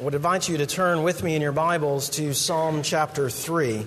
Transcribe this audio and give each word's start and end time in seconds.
I 0.00 0.04
would 0.04 0.14
invite 0.14 0.48
you 0.48 0.56
to 0.56 0.66
turn 0.66 1.02
with 1.02 1.22
me 1.22 1.36
in 1.36 1.42
your 1.42 1.52
Bibles 1.52 2.08
to 2.10 2.32
Psalm 2.32 2.82
chapter 2.82 3.28
3. 3.28 3.86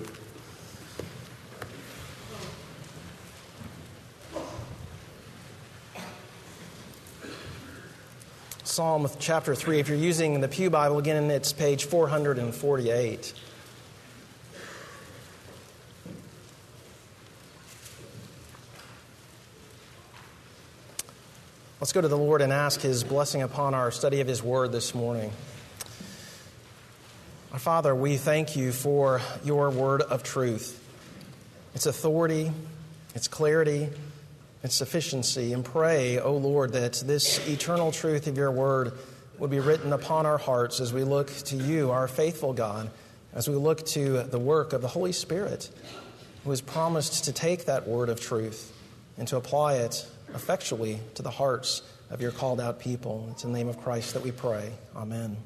Psalm 8.62 9.10
chapter 9.18 9.54
3. 9.54 9.80
If 9.80 9.88
you're 9.88 9.98
using 9.98 10.40
the 10.40 10.48
Pew 10.48 10.70
Bible, 10.70 10.98
again, 10.98 11.28
it's 11.30 11.52
page 11.52 11.84
448. 11.86 13.34
Let's 21.80 21.92
go 21.92 22.00
to 22.00 22.08
the 22.08 22.16
Lord 22.16 22.40
and 22.40 22.52
ask 22.52 22.80
His 22.80 23.02
blessing 23.02 23.42
upon 23.42 23.74
our 23.74 23.90
study 23.90 24.20
of 24.20 24.28
His 24.28 24.42
Word 24.42 24.72
this 24.72 24.94
morning. 24.94 25.32
Father, 27.66 27.96
we 27.96 28.16
thank 28.16 28.54
you 28.54 28.70
for 28.70 29.20
your 29.42 29.70
word 29.70 30.00
of 30.00 30.22
truth, 30.22 30.80
its 31.74 31.86
authority, 31.86 32.52
its 33.12 33.26
clarity, 33.26 33.88
its 34.62 34.76
sufficiency, 34.76 35.52
and 35.52 35.64
pray, 35.64 36.20
O 36.20 36.36
Lord, 36.36 36.74
that 36.74 37.02
this 37.04 37.44
eternal 37.48 37.90
truth 37.90 38.28
of 38.28 38.36
your 38.36 38.52
word 38.52 38.92
would 39.40 39.50
be 39.50 39.58
written 39.58 39.92
upon 39.92 40.26
our 40.26 40.38
hearts 40.38 40.78
as 40.78 40.92
we 40.92 41.02
look 41.02 41.26
to 41.46 41.56
you, 41.56 41.90
our 41.90 42.06
faithful 42.06 42.52
God, 42.52 42.88
as 43.34 43.48
we 43.48 43.56
look 43.56 43.84
to 43.86 44.22
the 44.22 44.38
work 44.38 44.72
of 44.72 44.80
the 44.80 44.86
Holy 44.86 45.10
Spirit, 45.10 45.68
who 46.44 46.50
has 46.50 46.60
promised 46.60 47.24
to 47.24 47.32
take 47.32 47.64
that 47.64 47.88
word 47.88 48.10
of 48.10 48.20
truth 48.20 48.72
and 49.18 49.26
to 49.26 49.36
apply 49.36 49.78
it 49.78 50.06
effectually 50.36 51.00
to 51.16 51.22
the 51.22 51.30
hearts 51.30 51.82
of 52.10 52.20
your 52.20 52.30
called 52.30 52.60
out 52.60 52.78
people. 52.78 53.26
It's 53.32 53.42
in 53.42 53.50
the 53.50 53.58
name 53.58 53.66
of 53.66 53.82
Christ 53.82 54.14
that 54.14 54.22
we 54.22 54.30
pray. 54.30 54.70
Amen. 54.94 55.36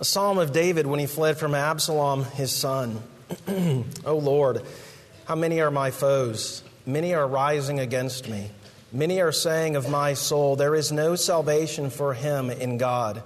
A 0.00 0.04
psalm 0.04 0.38
of 0.38 0.52
David 0.52 0.86
when 0.86 0.98
he 0.98 1.06
fled 1.06 1.38
from 1.38 1.54
Absalom, 1.54 2.24
his 2.24 2.50
son. 2.50 3.00
o 3.48 3.84
oh 4.04 4.18
Lord, 4.18 4.62
how 5.24 5.36
many 5.36 5.60
are 5.60 5.70
my 5.70 5.90
foes? 5.90 6.62
Many 6.84 7.14
are 7.14 7.26
rising 7.26 7.78
against 7.78 8.28
me. 8.28 8.50
Many 8.92 9.20
are 9.20 9.32
saying 9.32 9.76
of 9.76 9.88
my 9.88 10.14
soul, 10.14 10.56
There 10.56 10.74
is 10.74 10.92
no 10.92 11.16
salvation 11.16 11.90
for 11.90 12.14
him 12.14 12.50
in 12.50 12.76
God. 12.76 13.22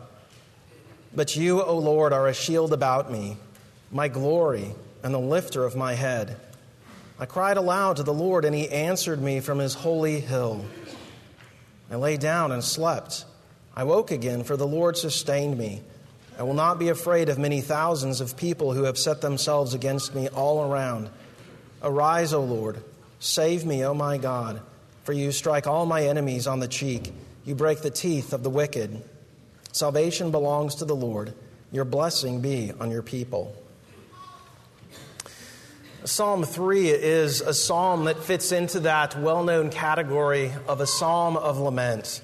But 1.14 1.36
you, 1.36 1.62
O 1.62 1.78
Lord, 1.78 2.12
are 2.12 2.28
a 2.28 2.34
shield 2.34 2.72
about 2.72 3.11
me, 3.11 3.36
my 3.91 4.08
glory, 4.08 4.74
and 5.02 5.12
the 5.12 5.19
lifter 5.19 5.64
of 5.64 5.74
my 5.74 5.94
head. 5.94 6.36
I 7.19 7.27
cried 7.27 7.56
aloud 7.56 7.96
to 7.96 8.02
the 8.02 8.14
Lord, 8.14 8.44
and 8.44 8.55
he 8.55 8.69
answered 8.69 9.20
me 9.20 9.41
from 9.41 9.58
his 9.58 9.74
holy 9.74 10.20
hill. 10.20 10.64
I 11.91 11.96
lay 11.96 12.16
down 12.16 12.52
and 12.52 12.62
slept. 12.62 13.24
I 13.74 13.84
woke 13.84 14.11
again, 14.11 14.44
for 14.44 14.56
the 14.56 14.66
Lord 14.66 14.96
sustained 14.96 15.58
me. 15.58 15.83
I 16.39 16.44
will 16.44 16.55
not 16.55 16.78
be 16.78 16.89
afraid 16.89 17.28
of 17.28 17.39
many 17.39 17.61
thousands 17.61 18.20
of 18.20 18.36
people 18.36 18.72
who 18.72 18.84
have 18.84 18.97
set 18.97 19.20
themselves 19.20 19.75
against 19.75 20.14
me 20.14 20.28
all 20.28 20.70
around. 20.70 21.11
Arise, 21.83 22.33
O 22.33 22.45
Lord. 22.45 22.83
Save 23.19 23.67
me, 23.67 23.84
O 23.84 23.92
my 23.92 24.19
God, 24.19 24.61
for 25.03 25.12
you 25.12 25.33
strike 25.33 25.67
all 25.67 25.84
my 25.84 26.05
enemies 26.05 26.47
on 26.47 26.61
the 26.61 26.69
cheek. 26.69 27.12
You 27.45 27.56
break 27.56 27.83
the 27.83 27.91
teeth 27.91 28.33
of 28.33 28.45
the 28.45 28.50
wicked. 28.50 29.03
Salvation 29.72 30.30
belongs 30.30 30.77
to 30.77 30.84
the 30.84 30.95
Lord. 30.95 31.34
Your 31.72 31.84
blessing 31.84 32.41
be 32.41 32.73
on 32.78 32.92
your 32.92 33.02
people. 33.02 33.55
Psalm 36.05 36.45
3 36.45 36.89
is 36.89 37.41
a 37.41 37.52
psalm 37.52 38.05
that 38.05 38.23
fits 38.23 38.52
into 38.52 38.80
that 38.80 39.19
well 39.19 39.42
known 39.42 39.70
category 39.70 40.52
of 40.69 40.80
a 40.80 40.86
psalm 40.86 41.36
of 41.36 41.58
lament. 41.58 42.23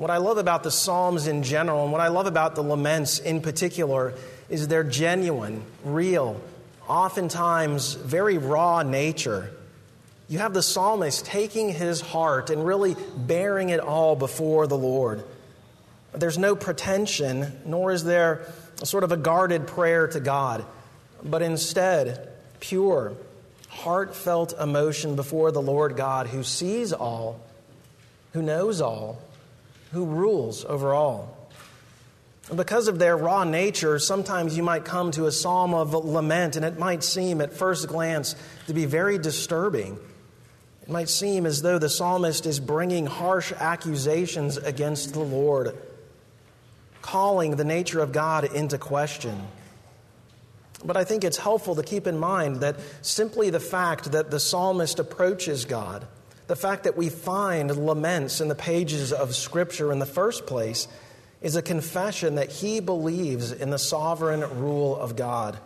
What 0.00 0.08
I 0.10 0.16
love 0.16 0.38
about 0.38 0.62
the 0.62 0.70
Psalms 0.70 1.26
in 1.26 1.42
general, 1.42 1.82
and 1.82 1.92
what 1.92 2.00
I 2.00 2.08
love 2.08 2.24
about 2.24 2.54
the 2.54 2.62
laments 2.62 3.18
in 3.18 3.42
particular, 3.42 4.14
is 4.48 4.66
their 4.66 4.82
genuine, 4.82 5.62
real, 5.84 6.40
oftentimes 6.88 7.92
very 7.96 8.38
raw 8.38 8.82
nature. 8.82 9.50
You 10.26 10.38
have 10.38 10.54
the 10.54 10.62
psalmist 10.62 11.26
taking 11.26 11.68
his 11.68 12.00
heart 12.00 12.48
and 12.48 12.64
really 12.64 12.96
baring 13.14 13.68
it 13.68 13.78
all 13.78 14.16
before 14.16 14.66
the 14.66 14.78
Lord. 14.78 15.22
There's 16.14 16.38
no 16.38 16.56
pretension, 16.56 17.60
nor 17.66 17.92
is 17.92 18.02
there 18.02 18.46
a 18.80 18.86
sort 18.86 19.04
of 19.04 19.12
a 19.12 19.18
guarded 19.18 19.66
prayer 19.66 20.08
to 20.08 20.18
God, 20.18 20.64
but 21.22 21.42
instead, 21.42 22.26
pure, 22.58 23.12
heartfelt 23.68 24.54
emotion 24.58 25.14
before 25.14 25.52
the 25.52 25.60
Lord 25.60 25.94
God 25.94 26.28
who 26.28 26.42
sees 26.42 26.94
all, 26.94 27.38
who 28.32 28.40
knows 28.40 28.80
all, 28.80 29.20
who 29.92 30.04
rules 30.04 30.64
over 30.64 30.94
all. 30.94 31.36
Because 32.54 32.88
of 32.88 32.98
their 32.98 33.16
raw 33.16 33.44
nature, 33.44 33.98
sometimes 33.98 34.56
you 34.56 34.62
might 34.62 34.84
come 34.84 35.12
to 35.12 35.26
a 35.26 35.32
psalm 35.32 35.72
of 35.72 35.94
lament, 35.94 36.56
and 36.56 36.64
it 36.64 36.78
might 36.78 37.04
seem 37.04 37.40
at 37.40 37.52
first 37.52 37.86
glance 37.86 38.34
to 38.66 38.74
be 38.74 38.86
very 38.86 39.18
disturbing. 39.18 39.98
It 40.82 40.88
might 40.88 41.08
seem 41.08 41.46
as 41.46 41.62
though 41.62 41.78
the 41.78 41.88
psalmist 41.88 42.46
is 42.46 42.58
bringing 42.58 43.06
harsh 43.06 43.52
accusations 43.52 44.56
against 44.56 45.12
the 45.12 45.20
Lord, 45.20 45.76
calling 47.02 47.54
the 47.54 47.64
nature 47.64 48.00
of 48.00 48.10
God 48.10 48.52
into 48.52 48.78
question. 48.78 49.46
But 50.84 50.96
I 50.96 51.04
think 51.04 51.22
it's 51.22 51.36
helpful 51.36 51.76
to 51.76 51.82
keep 51.82 52.06
in 52.06 52.18
mind 52.18 52.56
that 52.56 52.76
simply 53.02 53.50
the 53.50 53.60
fact 53.60 54.12
that 54.12 54.30
the 54.30 54.40
psalmist 54.40 54.98
approaches 54.98 55.66
God, 55.66 56.06
the 56.50 56.56
fact 56.56 56.82
that 56.82 56.96
we 56.96 57.08
find 57.08 57.70
laments 57.76 58.40
in 58.40 58.48
the 58.48 58.56
pages 58.56 59.12
of 59.12 59.36
Scripture 59.36 59.92
in 59.92 60.00
the 60.00 60.04
first 60.04 60.46
place, 60.46 60.88
is 61.40 61.54
a 61.54 61.62
confession 61.62 62.34
that 62.34 62.50
he 62.50 62.80
believes 62.80 63.52
in 63.52 63.70
the 63.70 63.78
sovereign 63.78 64.40
rule 64.60 64.96
of 64.96 65.14
God. 65.14 65.56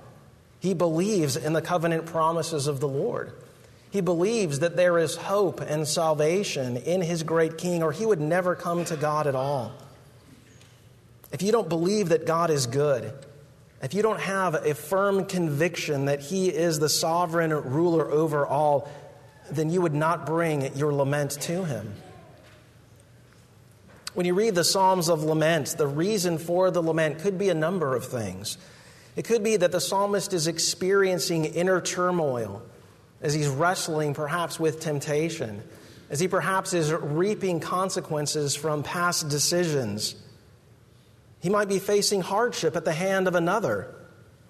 He 0.61 0.75
believes 0.75 1.39
in 1.39 1.55
the 1.55 1.62
covenant 1.62 2.05
promises 2.05 2.67
of 2.67 2.81
the 2.81 2.87
Lord. 2.87 3.33
He 3.93 4.03
believes 4.03 4.59
that 4.59 4.77
there 4.77 4.99
is 4.99 5.17
hope 5.17 5.62
and 5.62 5.89
salvation 5.89 6.77
in 6.77 7.00
his 7.00 7.23
great 7.23 7.56
king, 7.56 7.83
or 7.83 7.91
he 7.91 8.05
would 8.05 8.21
never 8.21 8.55
come 8.55 8.84
to 8.84 8.97
God 8.97 9.27
at 9.27 9.34
all. 9.34 9.73
If 11.33 11.41
you 11.41 11.50
don't 11.50 11.71
believe 11.71 12.11
that 12.11 12.27
God 12.27 12.50
is 12.50 12.67
good, 12.67 13.11
if 13.83 13.94
you 13.94 14.03
don't 14.03 14.21
have 14.21 14.55
a 14.55 14.75
firm 14.75 15.25
conviction 15.25 16.05
that 16.05 16.21
he 16.21 16.50
is 16.50 16.78
the 16.78 16.91
sovereign 16.91 17.53
ruler 17.53 18.11
over 18.11 18.47
all, 18.47 18.87
then 19.50 19.71
you 19.71 19.81
would 19.81 19.94
not 19.94 20.27
bring 20.27 20.75
your 20.77 20.93
lament 20.93 21.32
to 21.43 21.65
him. 21.65 21.94
When 24.15 24.27
you 24.27 24.34
read 24.34 24.55
the 24.55 24.65
Psalms 24.65 25.09
of 25.09 25.25
Lament, 25.25 25.75
the 25.77 25.88
reason 25.88 26.38
for 26.38 26.71
the 26.71 26.82
lament 26.82 27.19
could 27.19 27.37
be 27.37 27.49
a 27.49 27.55
number 27.55 27.97
of 27.97 28.05
things. 28.05 28.59
It 29.16 29.25
could 29.25 29.43
be 29.43 29.56
that 29.56 29.72
the 29.72 29.81
psalmist 29.81 30.32
is 30.32 30.47
experiencing 30.47 31.44
inner 31.44 31.81
turmoil 31.81 32.62
as 33.21 33.34
he's 33.34 33.49
wrestling 33.49 34.15
perhaps 34.15 34.60
with 34.60 34.81
temptation, 34.81 35.62
as 36.11 36.21
he 36.21 36.28
perhaps 36.28 36.75
is 36.75 36.93
reaping 36.93 37.59
consequences 37.59 38.55
from 38.55 38.82
past 38.82 39.28
decisions. 39.28 40.15
He 41.41 41.49
might 41.49 41.69
be 41.69 41.78
facing 41.78 42.22
hardship 42.22 42.76
at 42.76 42.84
the 42.84 42.93
hand 42.93 43.28
of 43.28 43.34
another. 43.34 43.94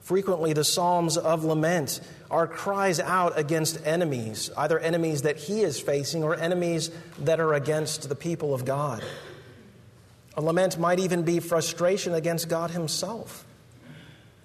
Frequently, 0.04 0.52
the 0.52 0.64
Psalms 0.64 1.16
of 1.16 1.44
Lament 1.44 2.00
are 2.30 2.46
cries 2.46 3.00
out 3.00 3.38
against 3.38 3.84
enemies, 3.86 4.50
either 4.56 4.78
enemies 4.78 5.22
that 5.22 5.38
he 5.38 5.62
is 5.62 5.80
facing 5.80 6.22
or 6.22 6.34
enemies 6.34 6.90
that 7.20 7.40
are 7.40 7.54
against 7.54 8.08
the 8.08 8.14
people 8.14 8.52
of 8.52 8.66
God. 8.66 9.02
A 10.36 10.42
lament 10.42 10.78
might 10.78 10.98
even 10.98 11.22
be 11.22 11.40
frustration 11.40 12.12
against 12.12 12.48
God 12.48 12.70
Himself. 12.70 13.46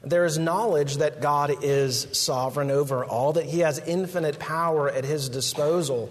There 0.02 0.24
is 0.24 0.38
knowledge 0.38 0.98
that 0.98 1.20
God 1.20 1.54
is 1.62 2.08
sovereign 2.14 2.72
over 2.72 3.04
all, 3.04 3.34
that 3.34 3.46
He 3.46 3.60
has 3.60 3.80
infinite 3.80 4.40
power 4.40 4.90
at 4.90 5.04
His 5.04 5.28
disposal. 5.28 6.10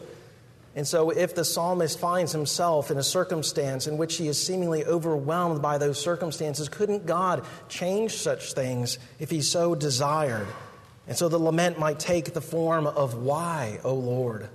And 0.79 0.87
so, 0.87 1.11
if 1.11 1.35
the 1.35 1.45
psalmist 1.45 1.99
finds 1.99 2.31
himself 2.31 2.93
in 2.93 2.99
a 2.99 3.03
circumstance 3.03 3.89
in 3.89 3.99
which 3.99 4.17
he 4.17 4.29
is 4.29 4.41
seemingly 4.41 4.85
overwhelmed 4.85 5.61
by 5.61 5.77
those 5.77 6.01
circumstances, 6.01 6.69
couldn't 6.69 7.05
God 7.05 7.45
change 7.69 8.13
such 8.13 8.53
things 8.53 9.01
if 9.19 9.29
he 9.29 9.43
so 9.43 9.75
desired? 9.75 10.47
And 11.09 11.17
so, 11.17 11.29
the 11.29 11.37
lament 11.37 11.81
might 11.81 11.99
take 11.99 12.33
the 12.33 12.41
form 12.41 12.87
of, 12.87 13.15
Why, 13.15 13.81
O 13.83 13.93
Lord? 13.93 14.49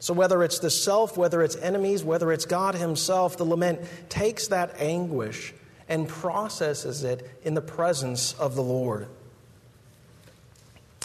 So, 0.00 0.12
whether 0.12 0.42
it's 0.42 0.58
the 0.58 0.68
self, 0.68 1.16
whether 1.16 1.40
it's 1.40 1.56
enemies, 1.56 2.04
whether 2.04 2.30
it's 2.30 2.44
God 2.44 2.74
Himself, 2.74 3.38
the 3.38 3.44
lament 3.44 3.80
takes 4.10 4.48
that 4.48 4.78
anguish 4.78 5.54
and 5.88 6.06
processes 6.06 7.04
it 7.04 7.26
in 7.42 7.54
the 7.54 7.62
presence 7.62 8.34
of 8.34 8.54
the 8.54 8.62
Lord. 8.62 9.08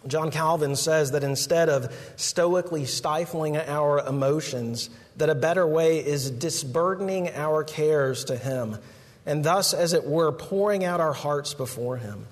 John 0.07 0.31
Calvin 0.31 0.75
says 0.75 1.11
that 1.11 1.23
instead 1.23 1.69
of 1.69 1.93
stoically 2.15 2.85
stifling 2.85 3.57
our 3.57 3.99
emotions, 3.99 4.89
that 5.17 5.29
a 5.29 5.35
better 5.35 5.65
way 5.65 6.03
is 6.03 6.31
disburdening 6.31 7.29
our 7.29 7.63
cares 7.63 8.25
to 8.25 8.35
Him, 8.35 8.77
and 9.25 9.43
thus, 9.43 9.73
as 9.73 9.93
it 9.93 10.05
were, 10.05 10.31
pouring 10.31 10.83
out 10.83 10.99
our 10.99 11.13
hearts 11.13 11.53
before 11.53 11.97
Him. 11.97 12.25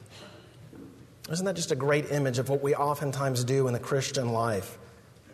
Isn't 1.32 1.46
that 1.46 1.56
just 1.56 1.72
a 1.72 1.76
great 1.76 2.12
image 2.12 2.40
of 2.40 2.50
what 2.50 2.64
we 2.64 2.74
oftentimes 2.74 3.44
do 3.44 3.68
in 3.68 3.74
the 3.74 3.80
Christian 3.80 4.30
life? 4.30 4.78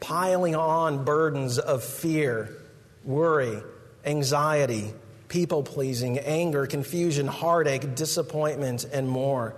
Piling 0.02 0.56
on 0.56 1.06
burdens 1.06 1.58
of 1.58 1.86
fear, 1.86 2.50
worry, 3.06 3.64
anxiety, 4.04 4.94
people 5.30 5.64
pleasing, 5.64 6.20
anger, 6.20 6.68
confusion, 6.68 7.28
heartache, 7.28 7.96
disappointment, 7.96 8.84
and 8.92 9.08
more. 9.08 9.56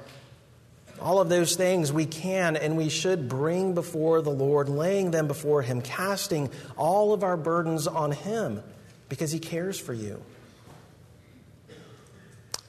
All 0.99 1.19
of 1.19 1.29
those 1.29 1.55
things 1.55 1.93
we 1.93 2.05
can 2.05 2.55
and 2.55 2.75
we 2.75 2.89
should 2.89 3.29
bring 3.29 3.73
before 3.73 4.21
the 4.21 4.31
Lord, 4.31 4.69
laying 4.69 5.11
them 5.11 5.27
before 5.27 5.61
Him, 5.61 5.81
casting 5.81 6.49
all 6.75 7.13
of 7.13 7.23
our 7.23 7.37
burdens 7.37 7.87
on 7.87 8.11
Him 8.11 8.63
because 9.09 9.31
He 9.31 9.39
cares 9.39 9.79
for 9.79 9.93
you. 9.93 10.21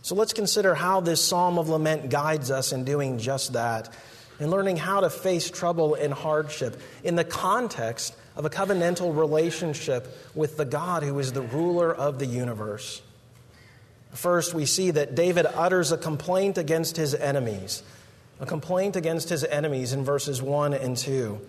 So 0.03 0.15
let's 0.15 0.33
consider 0.33 0.75
how 0.75 1.01
this 1.01 1.25
psalm 1.25 1.59
of 1.59 1.69
lament 1.69 2.11
guides 2.11 2.51
us 2.51 2.73
in 2.73 2.85
doing 2.85 3.19
just 3.19 3.55
that 3.55 3.95
in 4.41 4.51
learning 4.51 4.77
how 4.77 5.01
to 5.01 5.11
face 5.11 5.51
trouble 5.51 5.95
and 5.95 6.13
hardship 6.13 6.81
in 7.03 7.17
the 7.17 7.25
context 7.25 8.15
of 8.37 8.45
a 8.45 8.51
covenantal 8.51 9.17
relationship 9.17 10.17
with 10.35 10.57
the 10.57 10.65
God 10.65 11.03
who 11.03 11.19
is 11.19 11.33
the 11.33 11.43
ruler 11.43 11.93
of 11.93 12.19
the 12.19 12.27
universe. 12.27 13.03
First, 14.13 14.55
we 14.55 14.65
see 14.65 14.93
that 14.93 15.15
David 15.15 15.45
utters 15.47 15.93
a 15.93 15.99
complaint 15.99 16.57
against 16.57 16.97
his 16.97 17.15
enemies, 17.15 17.83
a 18.41 18.47
complaint 18.47 18.97
against 18.97 19.29
his 19.29 19.45
enemies 19.45 19.93
in 19.93 20.05
verses 20.05 20.41
1 20.41 20.75
and 20.75 20.97
2. 20.97 21.41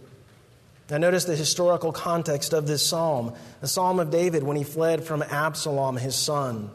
Now, 0.90 0.98
notice 0.98 1.26
the 1.26 1.36
historical 1.36 1.92
context 1.92 2.52
of 2.52 2.66
this 2.66 2.86
psalm, 2.86 3.34
the 3.62 3.68
psalm 3.68 4.00
of 4.00 4.10
David 4.10 4.42
when 4.42 4.58
he 4.58 4.64
fled 4.64 5.04
from 5.04 5.22
Absalom, 5.22 5.98
his 5.98 6.16
son. 6.16 6.72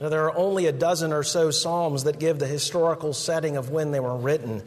Now, 0.00 0.08
there 0.08 0.24
are 0.24 0.36
only 0.36 0.66
a 0.66 0.72
dozen 0.72 1.12
or 1.12 1.22
so 1.22 1.52
psalms 1.52 2.04
that 2.04 2.18
give 2.18 2.40
the 2.40 2.48
historical 2.48 3.12
setting 3.12 3.56
of 3.56 3.70
when 3.70 3.92
they 3.92 4.00
were 4.00 4.16
written. 4.16 4.50
And 4.50 4.62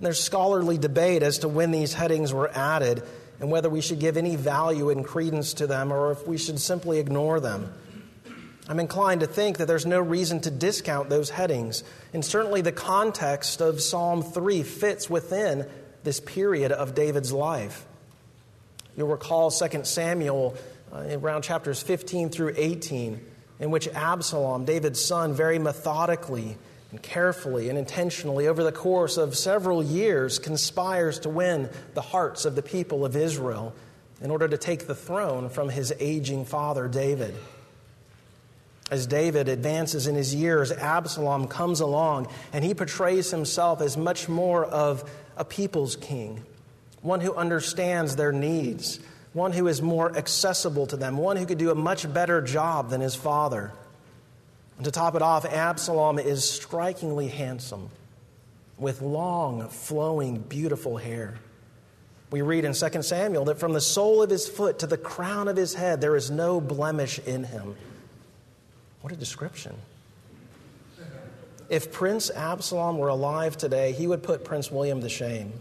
there's 0.00 0.22
scholarly 0.22 0.78
debate 0.78 1.24
as 1.24 1.38
to 1.38 1.48
when 1.48 1.72
these 1.72 1.94
headings 1.94 2.32
were 2.32 2.50
added 2.56 3.02
and 3.40 3.50
whether 3.50 3.68
we 3.68 3.80
should 3.80 3.98
give 3.98 4.16
any 4.16 4.36
value 4.36 4.90
and 4.90 5.04
credence 5.04 5.54
to 5.54 5.66
them 5.66 5.92
or 5.92 6.12
if 6.12 6.26
we 6.28 6.38
should 6.38 6.60
simply 6.60 7.00
ignore 7.00 7.40
them. 7.40 7.72
I'm 8.68 8.78
inclined 8.78 9.20
to 9.22 9.26
think 9.26 9.58
that 9.58 9.66
there's 9.66 9.86
no 9.86 10.00
reason 10.00 10.40
to 10.40 10.50
discount 10.50 11.08
those 11.08 11.30
headings, 11.30 11.82
and 12.12 12.24
certainly 12.24 12.60
the 12.60 12.72
context 12.72 13.60
of 13.60 13.80
Psalm 13.80 14.22
3 14.22 14.62
fits 14.62 15.10
within 15.10 15.66
this 16.04 16.20
period 16.20 16.70
of 16.70 16.94
David's 16.94 17.32
life. 17.32 17.84
You'll 18.96 19.08
recall 19.08 19.50
2 19.50 19.84
Samuel 19.84 20.54
uh, 20.92 21.18
around 21.18 21.42
chapters 21.42 21.82
15 21.82 22.30
through 22.30 22.54
18 22.56 23.20
in 23.58 23.70
which 23.70 23.88
Absalom, 23.88 24.64
David's 24.64 25.02
son, 25.02 25.32
very 25.32 25.58
methodically 25.58 26.56
and 26.90 27.02
carefully 27.02 27.68
and 27.68 27.78
intentionally 27.78 28.46
over 28.46 28.62
the 28.62 28.72
course 28.72 29.16
of 29.16 29.36
several 29.36 29.82
years 29.82 30.38
conspires 30.38 31.20
to 31.20 31.28
win 31.28 31.70
the 31.94 32.02
hearts 32.02 32.44
of 32.44 32.54
the 32.54 32.62
people 32.62 33.04
of 33.04 33.16
Israel 33.16 33.74
in 34.20 34.30
order 34.30 34.46
to 34.46 34.58
take 34.58 34.86
the 34.86 34.94
throne 34.94 35.48
from 35.48 35.68
his 35.68 35.92
aging 35.98 36.44
father, 36.44 36.86
David. 36.86 37.34
As 38.92 39.06
David 39.06 39.48
advances 39.48 40.06
in 40.06 40.16
his 40.16 40.34
years, 40.34 40.70
Absalom 40.70 41.48
comes 41.48 41.80
along 41.80 42.28
and 42.52 42.62
he 42.62 42.74
portrays 42.74 43.30
himself 43.30 43.80
as 43.80 43.96
much 43.96 44.28
more 44.28 44.66
of 44.66 45.10
a 45.34 45.46
people's 45.46 45.96
king, 45.96 46.44
one 47.00 47.22
who 47.22 47.34
understands 47.34 48.16
their 48.16 48.32
needs, 48.32 49.00
one 49.32 49.52
who 49.52 49.66
is 49.66 49.80
more 49.80 50.14
accessible 50.14 50.86
to 50.88 50.98
them, 50.98 51.16
one 51.16 51.38
who 51.38 51.46
could 51.46 51.56
do 51.56 51.70
a 51.70 51.74
much 51.74 52.12
better 52.12 52.42
job 52.42 52.90
than 52.90 53.00
his 53.00 53.14
father. 53.14 53.72
And 54.76 54.84
to 54.84 54.90
top 54.90 55.14
it 55.14 55.22
off, 55.22 55.46
Absalom 55.46 56.18
is 56.18 56.44
strikingly 56.44 57.28
handsome 57.28 57.88
with 58.76 59.00
long, 59.00 59.70
flowing, 59.70 60.36
beautiful 60.36 60.98
hair. 60.98 61.36
We 62.30 62.42
read 62.42 62.66
in 62.66 62.74
2 62.74 63.02
Samuel 63.02 63.46
that 63.46 63.58
from 63.58 63.72
the 63.72 63.80
sole 63.80 64.22
of 64.22 64.28
his 64.28 64.46
foot 64.46 64.80
to 64.80 64.86
the 64.86 64.98
crown 64.98 65.48
of 65.48 65.56
his 65.56 65.72
head, 65.72 66.02
there 66.02 66.14
is 66.14 66.30
no 66.30 66.60
blemish 66.60 67.18
in 67.20 67.44
him. 67.44 67.74
What 69.02 69.12
a 69.12 69.16
description. 69.16 69.74
If 71.68 71.90
Prince 71.90 72.30
Absalom 72.30 72.98
were 72.98 73.08
alive 73.08 73.56
today, 73.56 73.92
he 73.92 74.06
would 74.06 74.22
put 74.22 74.44
Prince 74.44 74.70
William 74.70 75.00
to 75.00 75.08
shame. 75.08 75.52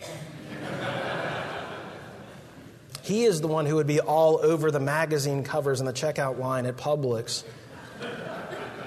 He 3.01 3.23
is 3.23 3.41
the 3.41 3.47
one 3.47 3.65
who 3.65 3.75
would 3.75 3.87
be 3.87 3.99
all 3.99 4.39
over 4.43 4.69
the 4.69 4.79
magazine 4.79 5.43
covers 5.43 5.79
and 5.79 5.89
the 5.89 5.93
checkout 5.93 6.37
line 6.37 6.67
at 6.67 6.77
Publix. 6.77 7.43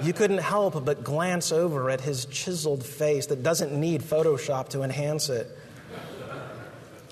You 0.03 0.13
couldn't 0.13 0.39
help 0.39 0.85
but 0.85 1.03
glance 1.03 1.51
over 1.51 1.91
at 1.91 2.01
his 2.01 2.25
chiseled 2.27 2.85
face 2.85 3.27
that 3.27 3.43
doesn't 3.43 3.73
need 3.73 4.03
Photoshop 4.03 4.69
to 4.71 4.83
enhance 4.83 5.29
it. 5.31 5.49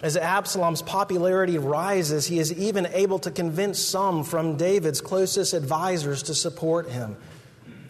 As 0.03 0.17
Absalom's 0.17 0.83
popularity 0.83 1.59
rises, 1.59 2.27
he 2.27 2.39
is 2.39 2.53
even 2.53 2.87
able 2.87 3.21
to 3.21 3.31
convince 3.31 3.79
some 3.79 4.25
from 4.25 4.57
David's 4.57 5.01
closest 5.01 5.55
advisors 5.55 6.25
to 6.25 6.35
support 6.35 6.89
him. 6.89 7.17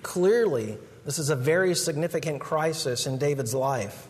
Clearly, 0.02 0.78
this 1.04 1.18
is 1.18 1.30
a 1.30 1.36
very 1.36 1.74
significant 1.74 2.40
crisis 2.40 3.06
in 3.06 3.18
David's 3.18 3.54
life. 3.54 4.08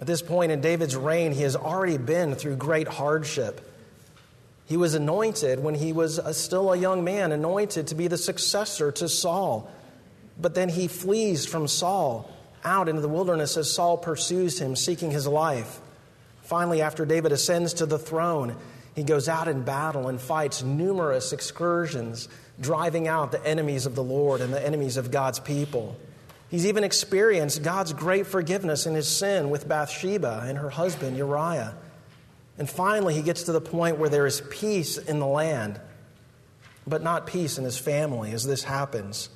At 0.00 0.06
this 0.06 0.22
point 0.22 0.50
in 0.50 0.60
David's 0.60 0.96
reign, 0.96 1.32
he 1.32 1.42
has 1.42 1.54
already 1.54 1.96
been 1.96 2.34
through 2.34 2.56
great 2.56 2.88
hardship. 2.88 3.60
He 4.66 4.76
was 4.76 4.94
anointed 4.94 5.60
when 5.60 5.74
he 5.74 5.92
was 5.92 6.18
a, 6.18 6.34
still 6.34 6.72
a 6.72 6.76
young 6.76 7.04
man, 7.04 7.30
anointed 7.30 7.88
to 7.88 7.94
be 7.94 8.08
the 8.08 8.18
successor 8.18 8.90
to 8.92 9.08
Saul. 9.08 9.70
But 10.40 10.54
then 10.54 10.68
he 10.68 10.88
flees 10.88 11.46
from 11.46 11.68
Saul 11.68 12.28
out 12.64 12.88
into 12.88 13.00
the 13.00 13.08
wilderness 13.08 13.56
as 13.56 13.72
Saul 13.72 13.96
pursues 13.96 14.58
him, 14.58 14.76
seeking 14.76 15.10
his 15.10 15.26
life. 15.26 15.80
Finally, 16.42 16.82
after 16.82 17.04
David 17.04 17.32
ascends 17.32 17.74
to 17.74 17.86
the 17.86 17.98
throne, 17.98 18.56
he 18.94 19.04
goes 19.04 19.28
out 19.28 19.48
in 19.48 19.62
battle 19.62 20.08
and 20.08 20.20
fights 20.20 20.62
numerous 20.62 21.32
excursions, 21.32 22.28
driving 22.60 23.08
out 23.08 23.32
the 23.32 23.44
enemies 23.46 23.86
of 23.86 23.94
the 23.94 24.02
Lord 24.02 24.40
and 24.40 24.52
the 24.52 24.64
enemies 24.64 24.96
of 24.96 25.10
God's 25.10 25.40
people. 25.40 25.96
He's 26.50 26.66
even 26.66 26.84
experienced 26.84 27.62
God's 27.62 27.94
great 27.94 28.26
forgiveness 28.26 28.86
in 28.86 28.94
his 28.94 29.08
sin 29.08 29.48
with 29.48 29.66
Bathsheba 29.66 30.44
and 30.46 30.58
her 30.58 30.68
husband 30.68 31.16
Uriah. 31.16 31.74
And 32.58 32.68
finally, 32.68 33.14
he 33.14 33.22
gets 33.22 33.44
to 33.44 33.52
the 33.52 33.60
point 33.62 33.96
where 33.96 34.10
there 34.10 34.26
is 34.26 34.42
peace 34.50 34.98
in 34.98 35.18
the 35.18 35.26
land, 35.26 35.80
but 36.86 37.02
not 37.02 37.26
peace 37.26 37.56
in 37.56 37.64
his 37.64 37.78
family 37.78 38.32
as 38.32 38.44
this 38.44 38.64
happens. 38.64 39.30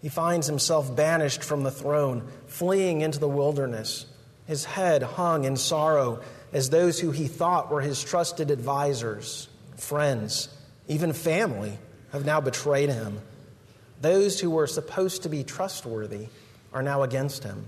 He 0.00 0.08
finds 0.08 0.46
himself 0.46 0.96
banished 0.96 1.44
from 1.44 1.62
the 1.62 1.70
throne, 1.70 2.26
fleeing 2.46 3.02
into 3.02 3.18
the 3.18 3.28
wilderness, 3.28 4.06
his 4.46 4.64
head 4.64 5.02
hung 5.02 5.44
in 5.44 5.58
sorrow 5.58 6.22
as 6.52 6.70
those 6.70 6.98
who 6.98 7.10
he 7.10 7.26
thought 7.26 7.70
were 7.70 7.80
his 7.80 8.02
trusted 8.02 8.50
advisors, 8.50 9.48
friends, 9.76 10.48
even 10.88 11.12
family, 11.12 11.78
have 12.12 12.24
now 12.24 12.40
betrayed 12.40 12.88
him. 12.88 13.20
Those 14.00 14.40
who 14.40 14.50
were 14.50 14.66
supposed 14.66 15.22
to 15.22 15.28
be 15.28 15.44
trustworthy 15.44 16.26
are 16.72 16.82
now 16.82 17.02
against 17.02 17.44
him. 17.44 17.66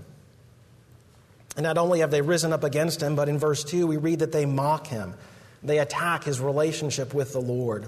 And 1.55 1.63
not 1.63 1.77
only 1.77 1.99
have 1.99 2.11
they 2.11 2.21
risen 2.21 2.51
up 2.51 2.63
against 2.63 3.01
him, 3.01 3.15
but 3.15 3.29
in 3.29 3.37
verse 3.37 3.63
2, 3.63 3.85
we 3.85 3.97
read 3.97 4.19
that 4.19 4.31
they 4.31 4.45
mock 4.45 4.87
him. 4.87 5.13
They 5.61 5.79
attack 5.79 6.23
his 6.23 6.39
relationship 6.39 7.13
with 7.13 7.31
the 7.31 7.41
Lord. 7.41 7.87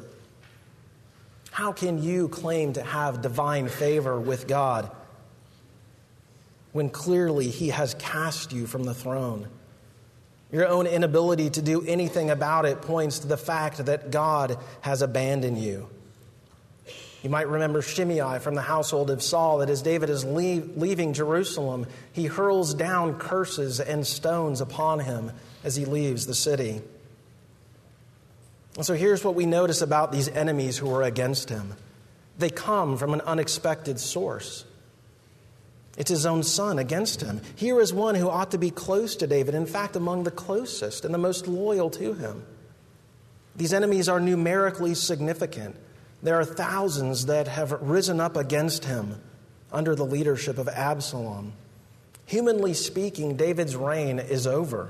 How 1.52 1.72
can 1.72 2.04
you 2.04 2.30
claim 2.30 2.74
to 2.74 2.84
have 2.84 3.22
divine 3.22 3.68
favor 3.70 4.20
with 4.20 4.48
God 4.48 4.92
when 6.74 6.90
clearly 6.90 7.50
he 7.50 7.70
has 7.70 7.96
cast 7.96 8.54
you 8.54 8.68
from 8.68 8.84
the 8.84 8.94
throne? 8.94 9.48
Your 10.52 10.68
own 10.68 10.88
inability 10.88 11.50
to 11.52 11.62
do 11.62 11.82
anything 11.82 12.30
about 12.30 12.66
it 12.66 12.82
points 12.82 13.20
to 13.20 13.28
the 13.28 13.38
fact 13.38 13.86
that 13.86 14.12
God 14.12 14.58
has 14.82 15.02
abandoned 15.02 15.58
you. 15.58 15.90
You 17.24 17.32
might 17.32 17.48
remember 17.48 17.82
Shimei 17.82 18.38
from 18.38 18.54
the 18.54 18.62
household 18.62 19.10
of 19.10 19.24
Saul 19.24 19.58
that 19.58 19.70
as 19.72 19.82
David 19.82 20.12
is 20.12 20.24
leave, 20.24 20.78
leaving 20.78 21.14
Jerusalem, 21.14 21.88
he 22.14 22.28
hurls 22.28 22.76
down 22.76 23.18
curses 23.18 23.80
and 23.80 24.06
stones 24.06 24.62
upon 24.62 25.00
him 25.00 25.32
as 25.64 25.76
he 25.76 25.86
leaves 25.86 26.28
the 26.28 26.36
city. 26.36 26.82
And 28.76 28.86
so 28.86 28.94
here's 28.94 29.24
what 29.24 29.34
we 29.34 29.48
notice 29.48 29.82
about 29.82 30.12
these 30.12 30.28
enemies 30.28 30.78
who 30.78 30.94
are 30.94 31.02
against 31.02 31.50
him 31.50 31.74
they 32.38 32.50
come 32.50 32.98
from 32.98 33.14
an 33.14 33.22
unexpected 33.22 34.00
source. 34.00 34.66
It's 35.98 36.10
his 36.10 36.26
own 36.26 36.44
son 36.44 36.78
against 36.78 37.22
him. 37.22 37.42
Here 37.56 37.80
is 37.80 37.94
one 37.94 38.16
who 38.16 38.30
ought 38.30 38.52
to 38.52 38.58
be 38.58 38.70
close 38.70 39.16
to 39.18 39.28
David, 39.28 39.56
in 39.56 39.66
fact, 39.66 39.96
among 39.96 40.24
the 40.24 40.32
closest 40.32 41.06
and 41.06 41.14
the 41.14 41.20
most 41.20 41.48
loyal 41.48 41.90
to 41.92 42.14
him. 42.14 42.44
These 43.56 43.74
enemies 43.74 44.10
are 44.10 44.20
numerically 44.20 44.94
significant. 44.94 45.76
There 46.22 46.40
are 46.40 46.46
thousands 46.46 47.28
that 47.28 47.48
have 47.48 47.72
risen 47.82 48.20
up 48.20 48.36
against 48.36 48.86
him 48.86 49.22
under 49.72 49.96
the 49.96 50.06
leadership 50.06 50.58
of 50.58 50.68
Absalom. 50.68 51.54
Humanly 52.26 52.74
speaking, 52.74 53.38
David's 53.38 53.76
reign 53.76 54.20
is 54.20 54.48
over. 54.48 54.90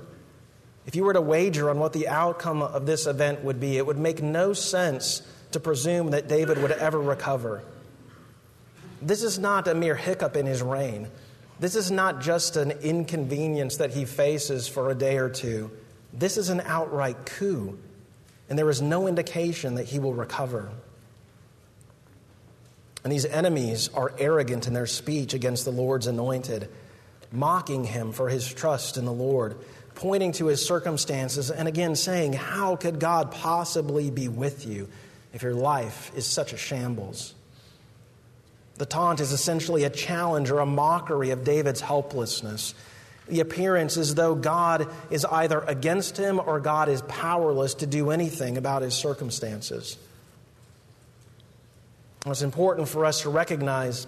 If 0.87 0.95
you 0.95 1.03
were 1.03 1.13
to 1.13 1.21
wager 1.21 1.69
on 1.69 1.79
what 1.79 1.93
the 1.93 2.07
outcome 2.07 2.61
of 2.61 2.85
this 2.85 3.05
event 3.05 3.43
would 3.43 3.59
be, 3.59 3.77
it 3.77 3.85
would 3.85 3.97
make 3.97 4.21
no 4.21 4.53
sense 4.53 5.21
to 5.51 5.59
presume 5.59 6.11
that 6.11 6.27
David 6.27 6.61
would 6.61 6.71
ever 6.71 6.99
recover. 6.99 7.63
This 9.01 9.23
is 9.23 9.37
not 9.37 9.67
a 9.67 9.75
mere 9.75 9.95
hiccup 9.95 10.35
in 10.35 10.45
his 10.45 10.61
reign. 10.61 11.09
This 11.59 11.75
is 11.75 11.91
not 11.91 12.21
just 12.21 12.57
an 12.57 12.71
inconvenience 12.71 13.77
that 13.77 13.91
he 13.91 14.05
faces 14.05 14.67
for 14.67 14.89
a 14.89 14.95
day 14.95 15.17
or 15.17 15.29
two. 15.29 15.71
This 16.13 16.37
is 16.37 16.49
an 16.49 16.61
outright 16.61 17.25
coup, 17.25 17.77
and 18.49 18.57
there 18.57 18.69
is 18.69 18.81
no 18.81 19.07
indication 19.07 19.75
that 19.75 19.85
he 19.85 19.99
will 19.99 20.13
recover. 20.13 20.69
And 23.03 23.11
these 23.11 23.25
enemies 23.25 23.89
are 23.93 24.13
arrogant 24.17 24.67
in 24.67 24.73
their 24.73 24.87
speech 24.87 25.33
against 25.33 25.63
the 25.63 25.71
Lord's 25.71 26.07
anointed, 26.07 26.69
mocking 27.31 27.83
him 27.83 28.11
for 28.11 28.29
his 28.29 28.51
trust 28.51 28.97
in 28.97 29.05
the 29.05 29.13
Lord, 29.13 29.57
pointing 29.93 30.31
to 30.33 30.47
his 30.47 30.65
circumstances, 30.65 31.51
and 31.51 31.67
again 31.67 31.95
saying, 31.95 32.33
How 32.33 32.75
could 32.75 32.99
God 32.99 33.31
possibly 33.31 34.09
be 34.09 34.27
with 34.27 34.65
you 34.65 34.89
if 35.33 35.43
your 35.43 35.53
life 35.53 36.11
is 36.15 36.25
such 36.25 36.51
a 36.51 36.57
shambles? 36.57 37.35
The 38.77 38.85
taunt 38.85 39.19
is 39.19 39.31
essentially 39.31 39.85
a 39.85 39.89
challenge 39.89 40.51
or 40.51 40.59
a 40.59 40.65
mockery 40.65 41.29
of 41.29 41.43
David's 41.43 41.81
helplessness. 41.81 42.73
The 43.27 43.39
appearance 43.39 43.97
is 43.97 44.15
though 44.15 44.35
God 44.35 44.87
is 45.09 45.25
either 45.25 45.59
against 45.61 46.17
him 46.17 46.39
or 46.39 46.59
God 46.59 46.89
is 46.89 47.01
powerless 47.03 47.75
to 47.75 47.87
do 47.87 48.11
anything 48.11 48.57
about 48.57 48.81
his 48.81 48.93
circumstances. 48.93 49.97
It's 52.25 52.41
important 52.41 52.87
for 52.87 53.05
us 53.05 53.21
to 53.21 53.29
recognize 53.29 54.07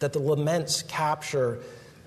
that 0.00 0.12
the 0.12 0.18
laments 0.18 0.82
capture 0.82 1.60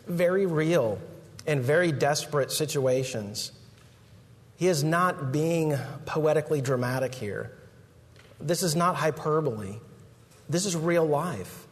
very 0.06 0.46
real 0.46 1.00
and 1.48 1.62
very 1.62 1.92
desperate 1.92 2.52
situations. 2.52 3.52
He 4.58 4.68
is 4.68 4.84
not 4.84 5.32
being 5.32 5.78
poetically 6.06 6.62
dramatic 6.62 7.16
here. 7.16 7.52
This 8.40 8.64
is 8.64 8.76
not 8.76 8.96
hyperbole. 8.96 9.78
This 10.50 10.66
is 10.66 10.76
real 10.76 11.06
life. 11.06 11.66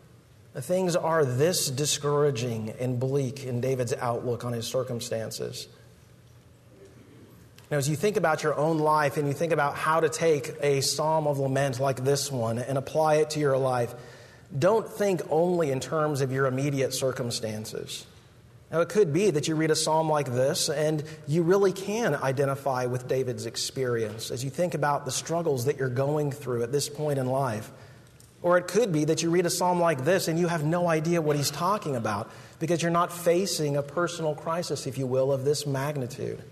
Things 0.55 0.95
are 0.95 1.25
this 1.25 1.69
discouraging 1.69 2.73
and 2.79 2.99
bleak 2.99 3.43
in 3.43 3.59
David's 3.59 3.93
outlook 3.93 4.45
on 4.45 4.53
his 4.53 4.67
circumstances. 4.67 5.67
Now, 7.71 7.77
as 7.77 7.89
you 7.89 7.95
think 7.95 8.17
about 8.17 8.43
your 8.43 8.55
own 8.55 8.77
life 8.77 9.17
and 9.17 9.27
you 9.27 9.33
think 9.33 9.51
about 9.51 9.75
how 9.75 9.99
to 9.99 10.09
take 10.09 10.53
a 10.61 10.81
psalm 10.81 11.25
of 11.25 11.39
lament 11.39 11.79
like 11.79 12.03
this 12.03 12.31
one 12.31 12.59
and 12.59 12.77
apply 12.77 13.15
it 13.15 13.31
to 13.31 13.39
your 13.39 13.57
life, 13.57 13.95
don't 14.57 14.87
think 14.87 15.21
only 15.31 15.71
in 15.71 15.79
terms 15.79 16.21
of 16.21 16.31
your 16.31 16.45
immediate 16.45 16.93
circumstances. 16.93 18.05
Now, 18.71 18.81
it 18.81 18.89
could 18.89 19.11
be 19.11 19.31
that 19.31 19.47
you 19.47 19.55
read 19.55 19.71
a 19.71 19.75
psalm 19.75 20.07
like 20.07 20.27
this 20.27 20.69
and 20.69 21.03
you 21.27 21.41
really 21.41 21.73
can 21.73 22.13
identify 22.15 22.85
with 22.85 23.07
David's 23.07 23.47
experience 23.47 24.29
as 24.29 24.43
you 24.43 24.51
think 24.51 24.75
about 24.75 25.05
the 25.05 25.11
struggles 25.11 25.65
that 25.65 25.77
you're 25.77 25.89
going 25.89 26.31
through 26.31 26.61
at 26.61 26.71
this 26.71 26.89
point 26.89 27.17
in 27.17 27.25
life. 27.25 27.71
Or 28.43 28.57
it 28.57 28.67
could 28.67 28.91
be 28.91 29.05
that 29.05 29.23
you 29.23 29.29
read 29.29 29.45
a 29.45 29.49
psalm 29.49 29.79
like 29.79 30.03
this 30.03 30.27
and 30.27 30.37
you 30.37 30.47
have 30.49 30.65
no 30.65 30.87
idea 30.87 31.21
what 31.21 31.37
he's 31.37 31.49
talking 31.49 31.95
about 31.95 32.29
because 32.59 32.81
you're 32.81 32.91
not 32.91 33.11
facing 33.11 33.77
a 33.77 33.81
personal 33.81 34.35
crisis, 34.35 34.85
if 34.85 34.97
you 34.97 35.07
will, 35.07 35.31
of 35.31 35.45
this 35.45 35.65
magnitude. 35.65 36.43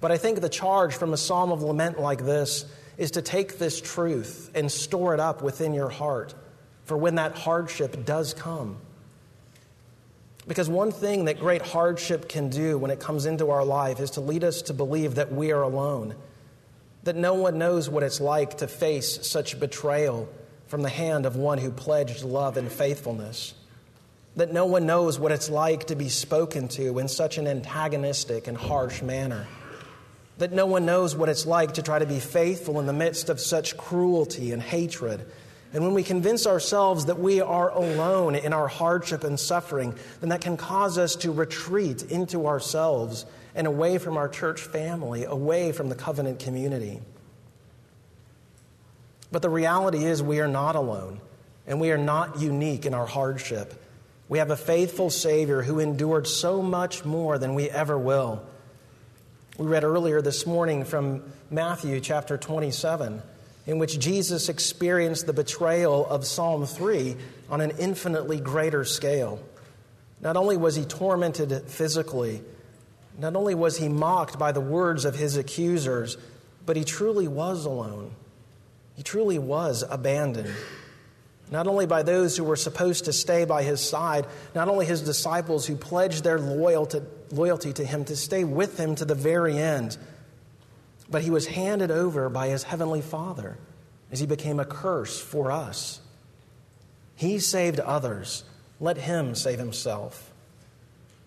But 0.00 0.12
I 0.12 0.18
think 0.18 0.40
the 0.40 0.48
charge 0.48 0.94
from 0.94 1.12
a 1.12 1.16
psalm 1.16 1.50
of 1.50 1.62
lament 1.62 1.98
like 1.98 2.24
this 2.24 2.64
is 2.96 3.10
to 3.12 3.22
take 3.22 3.58
this 3.58 3.80
truth 3.80 4.52
and 4.54 4.70
store 4.70 5.14
it 5.14 5.20
up 5.20 5.42
within 5.42 5.74
your 5.74 5.88
heart 5.88 6.32
for 6.84 6.96
when 6.96 7.16
that 7.16 7.36
hardship 7.36 8.04
does 8.04 8.32
come. 8.32 8.76
Because 10.46 10.68
one 10.68 10.92
thing 10.92 11.24
that 11.24 11.40
great 11.40 11.62
hardship 11.62 12.28
can 12.28 12.50
do 12.50 12.78
when 12.78 12.92
it 12.92 13.00
comes 13.00 13.26
into 13.26 13.50
our 13.50 13.64
life 13.64 13.98
is 13.98 14.12
to 14.12 14.20
lead 14.20 14.44
us 14.44 14.62
to 14.62 14.74
believe 14.74 15.16
that 15.16 15.32
we 15.32 15.50
are 15.50 15.62
alone, 15.62 16.14
that 17.02 17.16
no 17.16 17.34
one 17.34 17.58
knows 17.58 17.88
what 17.88 18.04
it's 18.04 18.20
like 18.20 18.58
to 18.58 18.68
face 18.68 19.26
such 19.26 19.58
betrayal 19.58 20.28
from 20.74 20.82
the 20.82 20.88
hand 20.88 21.24
of 21.24 21.36
one 21.36 21.58
who 21.58 21.70
pledged 21.70 22.24
love 22.24 22.56
and 22.56 22.68
faithfulness. 22.68 23.54
That 24.34 24.52
no 24.52 24.66
one 24.66 24.86
knows 24.86 25.20
what 25.20 25.30
it's 25.30 25.48
like 25.48 25.84
to 25.84 25.94
be 25.94 26.08
spoken 26.08 26.66
to 26.70 26.98
in 26.98 27.06
such 27.06 27.38
an 27.38 27.46
antagonistic 27.46 28.48
and 28.48 28.56
harsh 28.56 29.00
manner. 29.00 29.46
That 30.38 30.50
no 30.50 30.66
one 30.66 30.84
knows 30.84 31.14
what 31.14 31.28
it's 31.28 31.46
like 31.46 31.74
to 31.74 31.82
try 31.82 32.00
to 32.00 32.06
be 32.06 32.18
faithful 32.18 32.80
in 32.80 32.86
the 32.86 32.92
midst 32.92 33.28
of 33.28 33.38
such 33.38 33.76
cruelty 33.76 34.50
and 34.50 34.60
hatred. 34.60 35.24
And 35.72 35.84
when 35.84 35.94
we 35.94 36.02
convince 36.02 36.44
ourselves 36.44 37.06
that 37.06 37.20
we 37.20 37.40
are 37.40 37.70
alone 37.70 38.34
in 38.34 38.52
our 38.52 38.66
hardship 38.66 39.22
and 39.22 39.38
suffering, 39.38 39.94
then 40.20 40.30
that 40.30 40.40
can 40.40 40.56
cause 40.56 40.98
us 40.98 41.14
to 41.18 41.30
retreat 41.30 42.02
into 42.02 42.48
ourselves 42.48 43.26
and 43.54 43.68
away 43.68 43.98
from 43.98 44.16
our 44.16 44.28
church 44.28 44.62
family, 44.62 45.22
away 45.22 45.70
from 45.70 45.88
the 45.88 45.94
covenant 45.94 46.40
community. 46.40 47.00
But 49.34 49.42
the 49.42 49.50
reality 49.50 50.04
is, 50.04 50.22
we 50.22 50.38
are 50.38 50.46
not 50.46 50.76
alone, 50.76 51.20
and 51.66 51.80
we 51.80 51.90
are 51.90 51.98
not 51.98 52.38
unique 52.38 52.86
in 52.86 52.94
our 52.94 53.04
hardship. 53.04 53.74
We 54.28 54.38
have 54.38 54.52
a 54.52 54.56
faithful 54.56 55.10
Savior 55.10 55.60
who 55.60 55.80
endured 55.80 56.28
so 56.28 56.62
much 56.62 57.04
more 57.04 57.36
than 57.36 57.56
we 57.56 57.68
ever 57.68 57.98
will. 57.98 58.44
We 59.58 59.66
read 59.66 59.82
earlier 59.82 60.22
this 60.22 60.46
morning 60.46 60.84
from 60.84 61.24
Matthew 61.50 61.98
chapter 61.98 62.38
27, 62.38 63.20
in 63.66 63.78
which 63.80 63.98
Jesus 63.98 64.48
experienced 64.48 65.26
the 65.26 65.32
betrayal 65.32 66.06
of 66.06 66.24
Psalm 66.24 66.64
3 66.64 67.16
on 67.50 67.60
an 67.60 67.72
infinitely 67.80 68.38
greater 68.38 68.84
scale. 68.84 69.42
Not 70.20 70.36
only 70.36 70.56
was 70.56 70.76
he 70.76 70.84
tormented 70.84 71.64
physically, 71.66 72.40
not 73.18 73.34
only 73.34 73.56
was 73.56 73.78
he 73.78 73.88
mocked 73.88 74.38
by 74.38 74.52
the 74.52 74.60
words 74.60 75.04
of 75.04 75.16
his 75.16 75.36
accusers, 75.36 76.16
but 76.64 76.76
he 76.76 76.84
truly 76.84 77.26
was 77.26 77.64
alone. 77.64 78.12
He 78.94 79.02
truly 79.02 79.38
was 79.38 79.84
abandoned. 79.88 80.54
Not 81.50 81.66
only 81.66 81.86
by 81.86 82.02
those 82.02 82.36
who 82.36 82.44
were 82.44 82.56
supposed 82.56 83.04
to 83.04 83.12
stay 83.12 83.44
by 83.44 83.62
his 83.62 83.80
side, 83.80 84.26
not 84.54 84.68
only 84.68 84.86
his 84.86 85.02
disciples 85.02 85.66
who 85.66 85.76
pledged 85.76 86.24
their 86.24 86.38
loyalty 86.38 87.72
to 87.72 87.84
him 87.84 88.04
to 88.06 88.16
stay 88.16 88.44
with 88.44 88.78
him 88.78 88.94
to 88.94 89.04
the 89.04 89.14
very 89.14 89.58
end, 89.58 89.98
but 91.10 91.22
he 91.22 91.30
was 91.30 91.46
handed 91.46 91.90
over 91.90 92.28
by 92.30 92.48
his 92.48 92.62
heavenly 92.62 93.02
Father 93.02 93.58
as 94.10 94.20
he 94.20 94.26
became 94.26 94.58
a 94.58 94.64
curse 94.64 95.20
for 95.20 95.52
us. 95.52 96.00
He 97.14 97.38
saved 97.38 97.78
others. 97.78 98.44
Let 98.80 98.96
him 98.96 99.34
save 99.34 99.58
himself. 99.58 100.32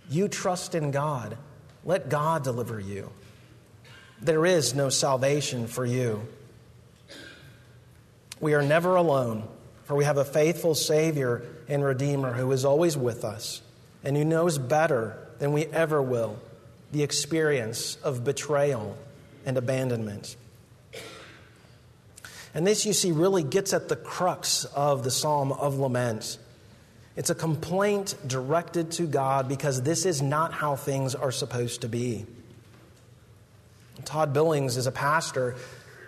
You 0.10 0.28
trust 0.28 0.74
in 0.74 0.92
God. 0.92 1.38
Let 1.86 2.10
God 2.10 2.44
deliver 2.44 2.80
you. 2.80 3.12
There 4.20 4.46
is 4.46 4.74
no 4.74 4.90
salvation 4.90 5.68
for 5.68 5.86
you. 5.86 6.28
We 8.40 8.54
are 8.54 8.62
never 8.62 8.96
alone, 8.96 9.48
for 9.86 9.96
we 9.96 10.06
have 10.06 10.18
a 10.18 10.26
faithful 10.26 10.76
Savior 10.76 11.44
and 11.68 11.84
Redeemer 11.84 12.34
who 12.34 12.52
is 12.52 12.66
always 12.66 12.96
with 12.96 13.26
us 13.26 13.62
and 14.04 14.16
who 14.16 14.24
knows 14.24 14.58
better 14.58 15.18
than 15.40 15.54
we 15.54 15.66
ever 15.66 16.02
will 16.02 16.40
the 16.92 17.04
experience 17.04 17.98
of 18.04 18.24
betrayal 18.24 18.98
and 19.46 19.58
abandonment. 19.58 20.36
And 22.54 22.66
this, 22.66 22.86
you 22.86 22.94
see, 22.94 23.12
really 23.12 23.44
gets 23.44 23.74
at 23.74 23.90
the 23.90 23.96
crux 23.96 24.66
of 24.66 25.04
the 25.04 25.12
Psalm 25.12 25.52
of 25.52 25.78
Lament. 25.78 26.38
It's 27.16 27.30
a 27.30 27.36
complaint 27.36 28.16
directed 28.26 28.92
to 28.94 29.04
God 29.04 29.48
because 29.48 29.82
this 29.82 30.06
is 30.06 30.22
not 30.22 30.54
how 30.54 30.76
things 30.76 31.16
are 31.16 31.32
supposed 31.32 31.82
to 31.82 31.90
be. 31.90 32.26
Todd 34.06 34.34
Billings 34.34 34.78
is 34.78 34.88
a 34.88 34.92
pastor 34.92 35.56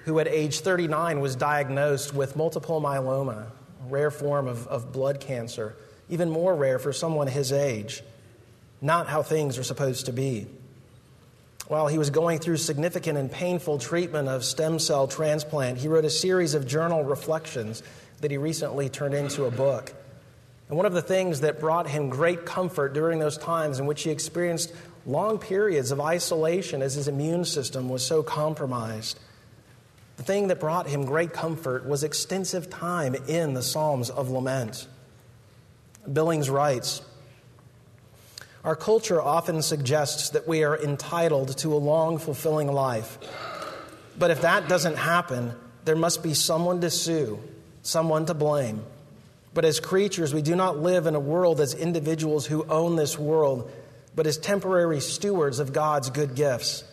who 0.09 0.17
at 0.17 0.27
age 0.27 0.61
39 0.61 1.19
was 1.19 1.35
diagnosed 1.35 2.15
with 2.15 2.35
multiple 2.35 2.81
myeloma, 2.81 3.43
a 3.43 3.89
rare 3.89 4.09
form 4.09 4.47
of, 4.47 4.65
of 4.65 4.91
blood 4.91 5.19
cancer, 5.19 5.75
even 6.09 6.31
more 6.31 6.55
rare 6.55 6.79
for 6.79 6.91
someone 6.91 7.27
his 7.27 7.51
age. 7.51 8.01
Not 8.81 9.07
how 9.07 9.21
things 9.21 9.59
are 9.59 9.63
supposed 9.63 10.07
to 10.07 10.11
be. 10.11 10.47
While 11.67 11.85
he 11.85 11.99
was 11.99 12.09
going 12.09 12.39
through 12.39 12.57
significant 12.57 13.19
and 13.19 13.31
painful 13.31 13.77
treatment 13.77 14.29
of 14.29 14.43
stem 14.43 14.79
cell 14.79 15.07
transplant, 15.07 15.77
he 15.77 15.87
wrote 15.87 16.05
a 16.05 16.09
series 16.09 16.55
of 16.55 16.65
journal 16.65 17.03
reflections 17.03 17.83
that 18.21 18.31
he 18.31 18.37
recently 18.37 18.89
turned 18.89 19.13
into 19.13 19.45
a 19.45 19.51
book. 19.51 19.93
And 20.69 20.75
one 20.75 20.87
of 20.87 20.93
the 20.93 21.03
things 21.03 21.41
that 21.41 21.59
brought 21.59 21.87
him 21.87 22.09
great 22.09 22.47
comfort 22.47 22.95
during 22.95 23.19
those 23.19 23.37
times 23.37 23.79
in 23.79 23.85
which 23.85 24.01
he 24.01 24.09
experienced 24.09 24.73
long 25.05 25.37
periods 25.37 25.91
of 25.91 26.01
isolation 26.01 26.81
as 26.81 26.95
his 26.95 27.07
immune 27.07 27.45
system 27.45 27.89
was 27.89 28.03
so 28.03 28.23
compromised 28.23 29.19
the 30.19 30.25
thing 30.25 30.49
that 30.49 30.59
brought 30.59 30.85
him 30.85 31.05
great 31.05 31.31
comfort 31.31 31.85
was 31.85 32.03
extensive 32.03 32.69
time 32.69 33.15
in 33.29 33.53
the 33.53 33.63
Psalms 33.63 34.09
of 34.09 34.29
Lament. 34.29 34.85
Billings 36.11 36.49
writes 36.49 37.01
Our 38.65 38.75
culture 38.75 39.21
often 39.21 39.61
suggests 39.61 40.31
that 40.31 40.45
we 40.45 40.65
are 40.65 40.77
entitled 40.77 41.57
to 41.59 41.73
a 41.73 41.79
long, 41.79 42.17
fulfilling 42.17 42.67
life. 42.67 43.17
But 44.17 44.29
if 44.29 44.41
that 44.41 44.67
doesn't 44.67 44.97
happen, 44.97 45.53
there 45.85 45.95
must 45.95 46.21
be 46.21 46.33
someone 46.33 46.81
to 46.81 46.89
sue, 46.89 47.39
someone 47.81 48.25
to 48.25 48.33
blame. 48.33 48.83
But 49.53 49.63
as 49.63 49.79
creatures, 49.79 50.33
we 50.33 50.41
do 50.41 50.53
not 50.53 50.77
live 50.77 51.05
in 51.05 51.15
a 51.15 51.19
world 51.19 51.61
as 51.61 51.73
individuals 51.73 52.45
who 52.45 52.65
own 52.65 52.97
this 52.97 53.17
world, 53.17 53.71
but 54.17 54.27
as 54.27 54.37
temporary 54.37 54.99
stewards 54.99 55.59
of 55.59 55.71
God's 55.71 56.09
good 56.09 56.35
gifts. 56.35 56.83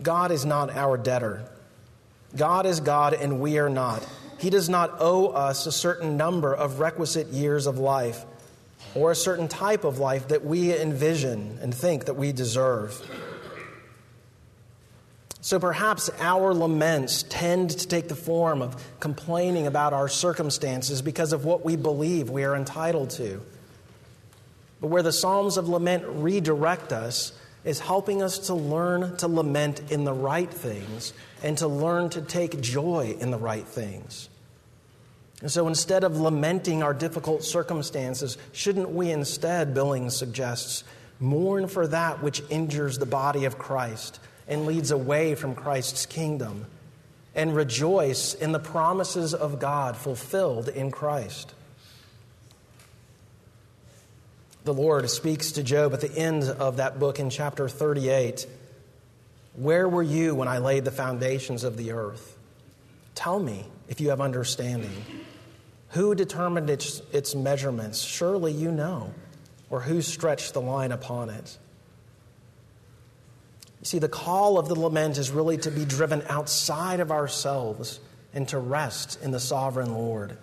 God 0.00 0.30
is 0.30 0.44
not 0.44 0.70
our 0.70 0.96
debtor. 0.96 1.48
God 2.36 2.66
is 2.66 2.80
God 2.80 3.14
and 3.14 3.40
we 3.40 3.58
are 3.58 3.70
not. 3.70 4.06
He 4.38 4.50
does 4.50 4.68
not 4.68 4.96
owe 4.98 5.28
us 5.28 5.66
a 5.66 5.72
certain 5.72 6.16
number 6.16 6.52
of 6.54 6.80
requisite 6.80 7.28
years 7.28 7.66
of 7.66 7.78
life 7.78 8.24
or 8.94 9.10
a 9.10 9.14
certain 9.14 9.48
type 9.48 9.84
of 9.84 9.98
life 9.98 10.28
that 10.28 10.44
we 10.44 10.76
envision 10.76 11.58
and 11.62 11.74
think 11.74 12.06
that 12.06 12.14
we 12.14 12.32
deserve. 12.32 13.00
So 15.40 15.58
perhaps 15.58 16.08
our 16.20 16.54
laments 16.54 17.24
tend 17.24 17.70
to 17.70 17.88
take 17.88 18.08
the 18.08 18.14
form 18.14 18.62
of 18.62 18.82
complaining 19.00 19.66
about 19.66 19.92
our 19.92 20.08
circumstances 20.08 21.02
because 21.02 21.32
of 21.32 21.44
what 21.44 21.64
we 21.64 21.74
believe 21.74 22.30
we 22.30 22.44
are 22.44 22.54
entitled 22.54 23.10
to. 23.10 23.42
But 24.80 24.88
where 24.88 25.02
the 25.02 25.12
Psalms 25.12 25.56
of 25.56 25.68
Lament 25.68 26.04
redirect 26.06 26.92
us 26.92 27.32
is 27.64 27.80
helping 27.80 28.22
us 28.22 28.38
to 28.38 28.54
learn 28.54 29.16
to 29.18 29.28
lament 29.28 29.90
in 29.90 30.04
the 30.04 30.12
right 30.12 30.50
things 30.50 31.12
and 31.42 31.56
to 31.58 31.68
learn 31.68 32.08
to 32.10 32.22
take 32.22 32.60
joy 32.60 33.16
in 33.20 33.30
the 33.30 33.38
right 33.38 33.66
things. 33.66 34.28
And 35.40 35.50
so 35.50 35.66
instead 35.66 36.04
of 36.04 36.20
lamenting 36.20 36.82
our 36.82 36.94
difficult 36.94 37.42
circumstances, 37.42 38.38
shouldn't 38.52 38.90
we 38.90 39.10
instead, 39.10 39.74
Billings 39.74 40.16
suggests, 40.16 40.84
mourn 41.18 41.68
for 41.68 41.86
that 41.88 42.22
which 42.22 42.42
injures 42.48 42.98
the 42.98 43.06
body 43.06 43.44
of 43.44 43.58
Christ 43.58 44.20
and 44.46 44.66
leads 44.66 44.90
away 44.90 45.34
from 45.34 45.54
Christ's 45.54 46.06
kingdom, 46.06 46.66
and 47.34 47.56
rejoice 47.56 48.34
in 48.34 48.52
the 48.52 48.58
promises 48.58 49.34
of 49.34 49.58
God 49.58 49.96
fulfilled 49.96 50.68
in 50.68 50.90
Christ? 50.90 51.54
The 54.64 54.74
Lord 54.74 55.10
speaks 55.10 55.52
to 55.52 55.64
Job 55.64 55.92
at 55.92 56.00
the 56.00 56.16
end 56.16 56.44
of 56.44 56.76
that 56.76 57.00
book 57.00 57.18
in 57.18 57.30
chapter 57.30 57.68
38. 57.68 58.46
Where 59.54 59.88
were 59.88 60.04
you 60.04 60.36
when 60.36 60.46
I 60.46 60.58
laid 60.58 60.84
the 60.84 60.92
foundations 60.92 61.64
of 61.64 61.76
the 61.76 61.90
earth? 61.92 62.38
Tell 63.16 63.40
me 63.40 63.66
if 63.88 64.00
you 64.00 64.10
have 64.10 64.20
understanding. 64.20 65.04
Who 65.90 66.14
determined 66.14 66.70
its, 66.70 67.02
its 67.12 67.34
measurements? 67.34 68.00
Surely 68.02 68.52
you 68.52 68.70
know. 68.70 69.12
Or 69.68 69.80
who 69.80 70.00
stretched 70.00 70.54
the 70.54 70.60
line 70.60 70.92
upon 70.92 71.28
it? 71.28 71.58
You 73.80 73.86
see, 73.86 73.98
the 73.98 74.08
call 74.08 74.58
of 74.58 74.68
the 74.68 74.78
lament 74.78 75.18
is 75.18 75.32
really 75.32 75.56
to 75.58 75.72
be 75.72 75.84
driven 75.84 76.22
outside 76.28 77.00
of 77.00 77.10
ourselves 77.10 77.98
and 78.32 78.46
to 78.48 78.58
rest 78.58 79.20
in 79.22 79.32
the 79.32 79.40
sovereign 79.40 79.92
Lord. 79.92 80.38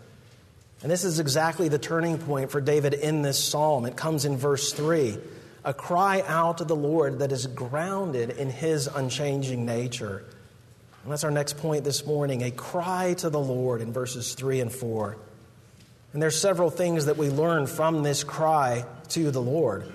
And 0.82 0.92
this 0.92 1.04
is 1.04 1.20
exactly 1.20 1.68
the 1.68 1.80
turning 1.80 2.18
point 2.18 2.52
for 2.52 2.62
David 2.62 2.94
in 2.94 3.22
this 3.22 3.44
psalm. 3.44 3.86
It 3.86 3.98
comes 3.98 4.26
in 4.26 4.38
verse 4.38 4.74
3 4.74 5.18
a 5.66 5.74
cry 5.74 6.24
out 6.26 6.60
to 6.60 6.64
the 6.64 6.76
Lord 6.76 7.20
that 7.20 7.34
is 7.34 7.46
grounded 7.48 8.30
in 8.30 8.50
his 8.50 8.88
unchanging 8.88 9.66
nature. 9.66 10.24
And 11.04 11.12
that's 11.12 11.26
our 11.26 11.32
next 11.32 11.58
point 11.58 11.84
this 11.84 12.06
morning 12.06 12.44
a 12.44 12.52
cry 12.52 13.14
to 13.16 13.30
the 13.30 13.40
Lord 13.40 13.82
in 13.82 13.92
verses 13.92 14.36
3 14.36 14.62
and 14.62 14.72
4. 14.72 15.18
And 16.14 16.22
there's 16.22 16.40
several 16.40 16.70
things 16.70 17.06
that 17.06 17.18
we 17.18 17.30
learn 17.30 17.68
from 17.68 18.04
this 18.04 18.24
cry 18.24 18.86
to 19.10 19.32
the 19.32 19.42
Lord. 19.42 19.92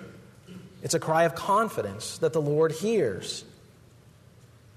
It's 0.82 0.94
a 0.94 1.00
cry 1.00 1.24
of 1.24 1.34
confidence 1.34 2.18
that 2.18 2.34
the 2.34 2.42
Lord 2.42 2.72
hears. 2.72 3.42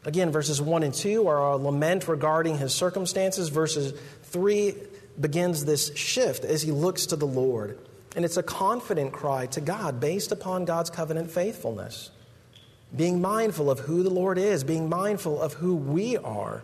Again, 0.06 0.32
verses 0.32 0.62
1 0.62 0.84
and 0.84 0.94
2 0.94 1.28
are 1.28 1.52
a 1.52 1.58
lament 1.58 2.08
regarding 2.08 2.58
his 2.58 2.74
circumstances. 2.74 3.50
Verses 3.50 3.94
3 4.24 4.74
begins 5.20 5.66
this 5.66 5.96
shift 5.96 6.46
as 6.46 6.62
he 6.62 6.72
looks 6.72 7.08
to 7.08 7.16
the 7.16 7.28
Lord. 7.28 7.78
And 8.16 8.26
it's 8.26 8.38
a 8.38 8.44
confident 8.44 9.12
cry 9.12 9.46
to 9.48 9.62
God 9.62 10.00
based 10.00 10.32
upon 10.32 10.66
God's 10.66 10.90
covenant 10.90 11.32
faithfulness. 11.32 12.12
Being 12.96 13.22
mindful 13.22 13.70
of 13.70 13.80
who 13.80 14.04
the 14.04 14.10
Lord 14.10 14.38
is, 14.38 14.64
being 14.64 14.90
mindful 14.90 15.42
of 15.42 15.54
who 15.54 15.76
we 15.76 16.18
are 16.18 16.64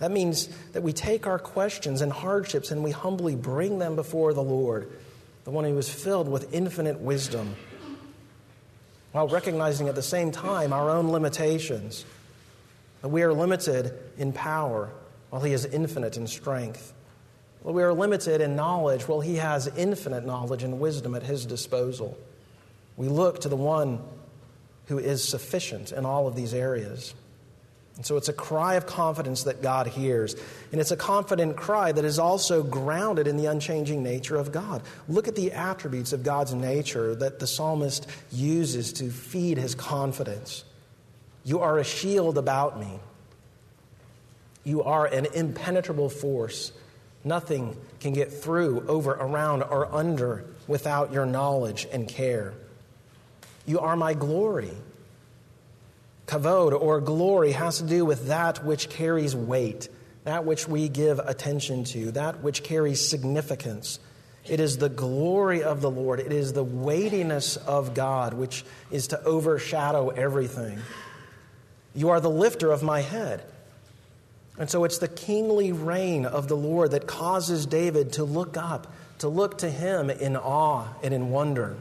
that 0.00 0.10
means 0.10 0.48
that 0.72 0.82
we 0.82 0.94
take 0.94 1.26
our 1.26 1.38
questions 1.38 2.00
and 2.00 2.10
hardships 2.10 2.70
and 2.70 2.82
we 2.82 2.90
humbly 2.90 3.36
bring 3.36 3.78
them 3.78 3.96
before 3.96 4.32
the 4.32 4.42
Lord, 4.42 4.90
the 5.44 5.50
one 5.50 5.64
who 5.64 5.76
is 5.76 5.90
filled 5.90 6.26
with 6.26 6.52
infinite 6.54 6.98
wisdom, 7.00 7.54
while 9.12 9.28
recognizing 9.28 9.88
at 9.88 9.94
the 9.94 10.02
same 10.02 10.32
time 10.32 10.72
our 10.72 10.88
own 10.88 11.10
limitations. 11.10 12.04
That 13.02 13.08
we 13.08 13.22
are 13.22 13.32
limited 13.32 13.92
in 14.18 14.32
power 14.32 14.90
while 15.28 15.42
He 15.42 15.52
is 15.52 15.66
infinite 15.66 16.16
in 16.16 16.26
strength. 16.26 16.94
That 17.64 17.72
we 17.72 17.82
are 17.82 17.92
limited 17.92 18.40
in 18.40 18.56
knowledge 18.56 19.06
Well, 19.06 19.20
He 19.20 19.36
has 19.36 19.66
infinite 19.76 20.24
knowledge 20.24 20.62
and 20.62 20.80
wisdom 20.80 21.14
at 21.14 21.22
His 21.22 21.46
disposal. 21.46 22.16
We 22.96 23.08
look 23.08 23.40
to 23.42 23.48
the 23.48 23.56
one 23.56 24.00
who 24.86 24.98
is 24.98 25.26
sufficient 25.26 25.92
in 25.92 26.04
all 26.04 26.26
of 26.26 26.34
these 26.34 26.52
areas. 26.52 27.14
And 28.00 28.06
so 28.06 28.16
it's 28.16 28.30
a 28.30 28.32
cry 28.32 28.74
of 28.76 28.86
confidence 28.86 29.42
that 29.42 29.60
God 29.60 29.86
hears. 29.86 30.34
And 30.72 30.80
it's 30.80 30.90
a 30.90 30.96
confident 30.96 31.56
cry 31.56 31.92
that 31.92 32.04
is 32.04 32.18
also 32.18 32.62
grounded 32.62 33.26
in 33.26 33.36
the 33.36 33.46
unchanging 33.46 34.02
nature 34.02 34.36
of 34.36 34.52
God. 34.52 34.82
Look 35.06 35.28
at 35.28 35.36
the 35.36 35.52
attributes 35.52 36.12
of 36.12 36.22
God's 36.22 36.54
nature 36.54 37.14
that 37.16 37.40
the 37.40 37.46
psalmist 37.46 38.06
uses 38.32 38.94
to 38.94 39.10
feed 39.10 39.58
his 39.58 39.74
confidence. 39.74 40.64
You 41.44 41.60
are 41.60 41.78
a 41.78 41.84
shield 41.84 42.38
about 42.38 42.80
me. 42.80 42.98
You 44.64 44.82
are 44.82 45.06
an 45.06 45.26
impenetrable 45.34 46.08
force. 46.08 46.72
Nothing 47.24 47.76
can 48.00 48.12
get 48.12 48.32
through, 48.32 48.86
over, 48.88 49.12
around, 49.12 49.62
or 49.62 49.92
under 49.94 50.44
without 50.66 51.12
your 51.12 51.26
knowledge 51.26 51.86
and 51.92 52.08
care. 52.08 52.54
You 53.66 53.80
are 53.80 53.96
my 53.96 54.14
glory. 54.14 54.72
Kavod 56.26 56.80
or 56.80 57.00
glory 57.00 57.52
has 57.52 57.78
to 57.78 57.84
do 57.84 58.04
with 58.04 58.28
that 58.28 58.64
which 58.64 58.88
carries 58.88 59.34
weight, 59.34 59.88
that 60.24 60.44
which 60.44 60.68
we 60.68 60.88
give 60.88 61.18
attention 61.18 61.84
to, 61.84 62.12
that 62.12 62.42
which 62.42 62.62
carries 62.62 63.06
significance. 63.06 63.98
It 64.48 64.60
is 64.60 64.78
the 64.78 64.88
glory 64.88 65.62
of 65.62 65.80
the 65.80 65.90
Lord, 65.90 66.20
it 66.20 66.32
is 66.32 66.52
the 66.52 66.64
weightiness 66.64 67.56
of 67.56 67.94
God 67.94 68.32
which 68.32 68.64
is 68.90 69.08
to 69.08 69.22
overshadow 69.22 70.08
everything. 70.08 70.78
You 71.94 72.10
are 72.10 72.20
the 72.20 72.30
lifter 72.30 72.70
of 72.70 72.82
my 72.82 73.00
head. 73.00 73.44
And 74.60 74.68
so 74.68 74.84
it's 74.84 74.98
the 74.98 75.08
kingly 75.08 75.72
reign 75.72 76.26
of 76.26 76.46
the 76.46 76.56
Lord 76.56 76.90
that 76.90 77.06
causes 77.06 77.64
David 77.64 78.12
to 78.12 78.24
look 78.24 78.58
up, 78.58 78.92
to 79.20 79.28
look 79.28 79.56
to 79.58 79.70
him 79.70 80.10
in 80.10 80.36
awe 80.36 80.86
and 81.02 81.14
in 81.14 81.30
wonder. 81.30 81.78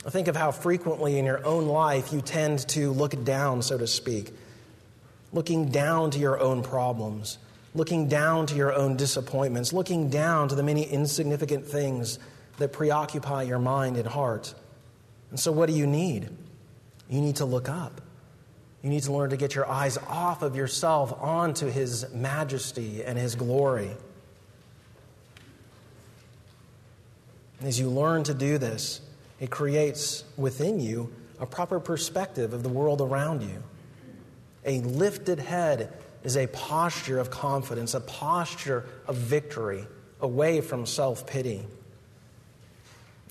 Think 0.00 0.26
of 0.26 0.34
how 0.34 0.50
frequently 0.50 1.20
in 1.20 1.24
your 1.24 1.46
own 1.46 1.68
life 1.68 2.12
you 2.12 2.20
tend 2.20 2.66
to 2.70 2.90
look 2.90 3.24
down, 3.24 3.62
so 3.62 3.78
to 3.78 3.86
speak, 3.86 4.32
looking 5.32 5.70
down 5.70 6.10
to 6.10 6.18
your 6.18 6.40
own 6.40 6.64
problems, 6.64 7.38
looking 7.76 8.08
down 8.08 8.46
to 8.46 8.56
your 8.56 8.74
own 8.74 8.96
disappointments, 8.96 9.72
looking 9.72 10.10
down 10.10 10.48
to 10.48 10.56
the 10.56 10.64
many 10.64 10.82
insignificant 10.82 11.64
things 11.64 12.18
that 12.58 12.72
preoccupy 12.72 13.44
your 13.44 13.60
mind 13.60 13.96
and 13.96 14.08
heart. 14.08 14.52
And 15.30 15.38
so, 15.38 15.52
what 15.52 15.68
do 15.68 15.76
you 15.76 15.86
need? 15.86 16.28
You 17.08 17.20
need 17.20 17.36
to 17.36 17.44
look 17.44 17.68
up. 17.68 18.01
You 18.82 18.90
need 18.90 19.04
to 19.04 19.12
learn 19.12 19.30
to 19.30 19.36
get 19.36 19.54
your 19.54 19.68
eyes 19.68 19.96
off 20.08 20.42
of 20.42 20.56
yourself 20.56 21.14
onto 21.20 21.66
His 21.66 22.12
majesty 22.12 23.04
and 23.04 23.16
His 23.16 23.34
glory. 23.34 23.90
As 27.62 27.78
you 27.78 27.88
learn 27.88 28.24
to 28.24 28.34
do 28.34 28.58
this, 28.58 29.00
it 29.38 29.50
creates 29.50 30.24
within 30.36 30.80
you 30.80 31.12
a 31.38 31.46
proper 31.46 31.78
perspective 31.78 32.52
of 32.52 32.62
the 32.62 32.68
world 32.68 33.00
around 33.00 33.42
you. 33.42 33.62
A 34.64 34.80
lifted 34.80 35.38
head 35.38 35.92
is 36.24 36.36
a 36.36 36.48
posture 36.48 37.18
of 37.18 37.30
confidence, 37.30 37.94
a 37.94 38.00
posture 38.00 38.84
of 39.06 39.16
victory 39.16 39.86
away 40.20 40.60
from 40.60 40.86
self 40.86 41.26
pity. 41.26 41.66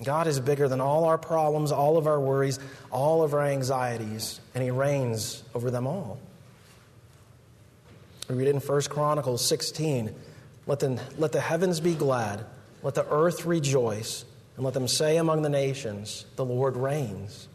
God 0.04 0.26
is 0.26 0.40
bigger 0.40 0.68
than 0.68 0.80
all 0.80 1.04
our 1.04 1.18
problems, 1.18 1.72
all 1.72 1.96
of 1.96 2.06
our 2.06 2.20
worries, 2.20 2.58
all 2.90 3.22
of 3.22 3.34
our 3.34 3.42
anxieties, 3.42 4.40
and 4.54 4.62
He 4.62 4.70
reigns 4.70 5.42
over 5.54 5.70
them 5.70 5.86
all. 5.86 6.18
We 8.28 8.36
read 8.36 8.48
in 8.48 8.60
1 8.60 8.82
Chronicles 8.82 9.44
16 9.44 10.14
let 10.66 10.80
the, 10.80 11.00
let 11.18 11.32
the 11.32 11.40
heavens 11.40 11.80
be 11.80 11.94
glad, 11.94 12.44
let 12.82 12.94
the 12.94 13.06
earth 13.10 13.44
rejoice, 13.44 14.24
and 14.56 14.64
let 14.64 14.74
them 14.74 14.86
say 14.86 15.16
among 15.16 15.42
the 15.42 15.48
nations, 15.48 16.24
The 16.36 16.44
Lord 16.44 16.76
reigns. 16.76 17.48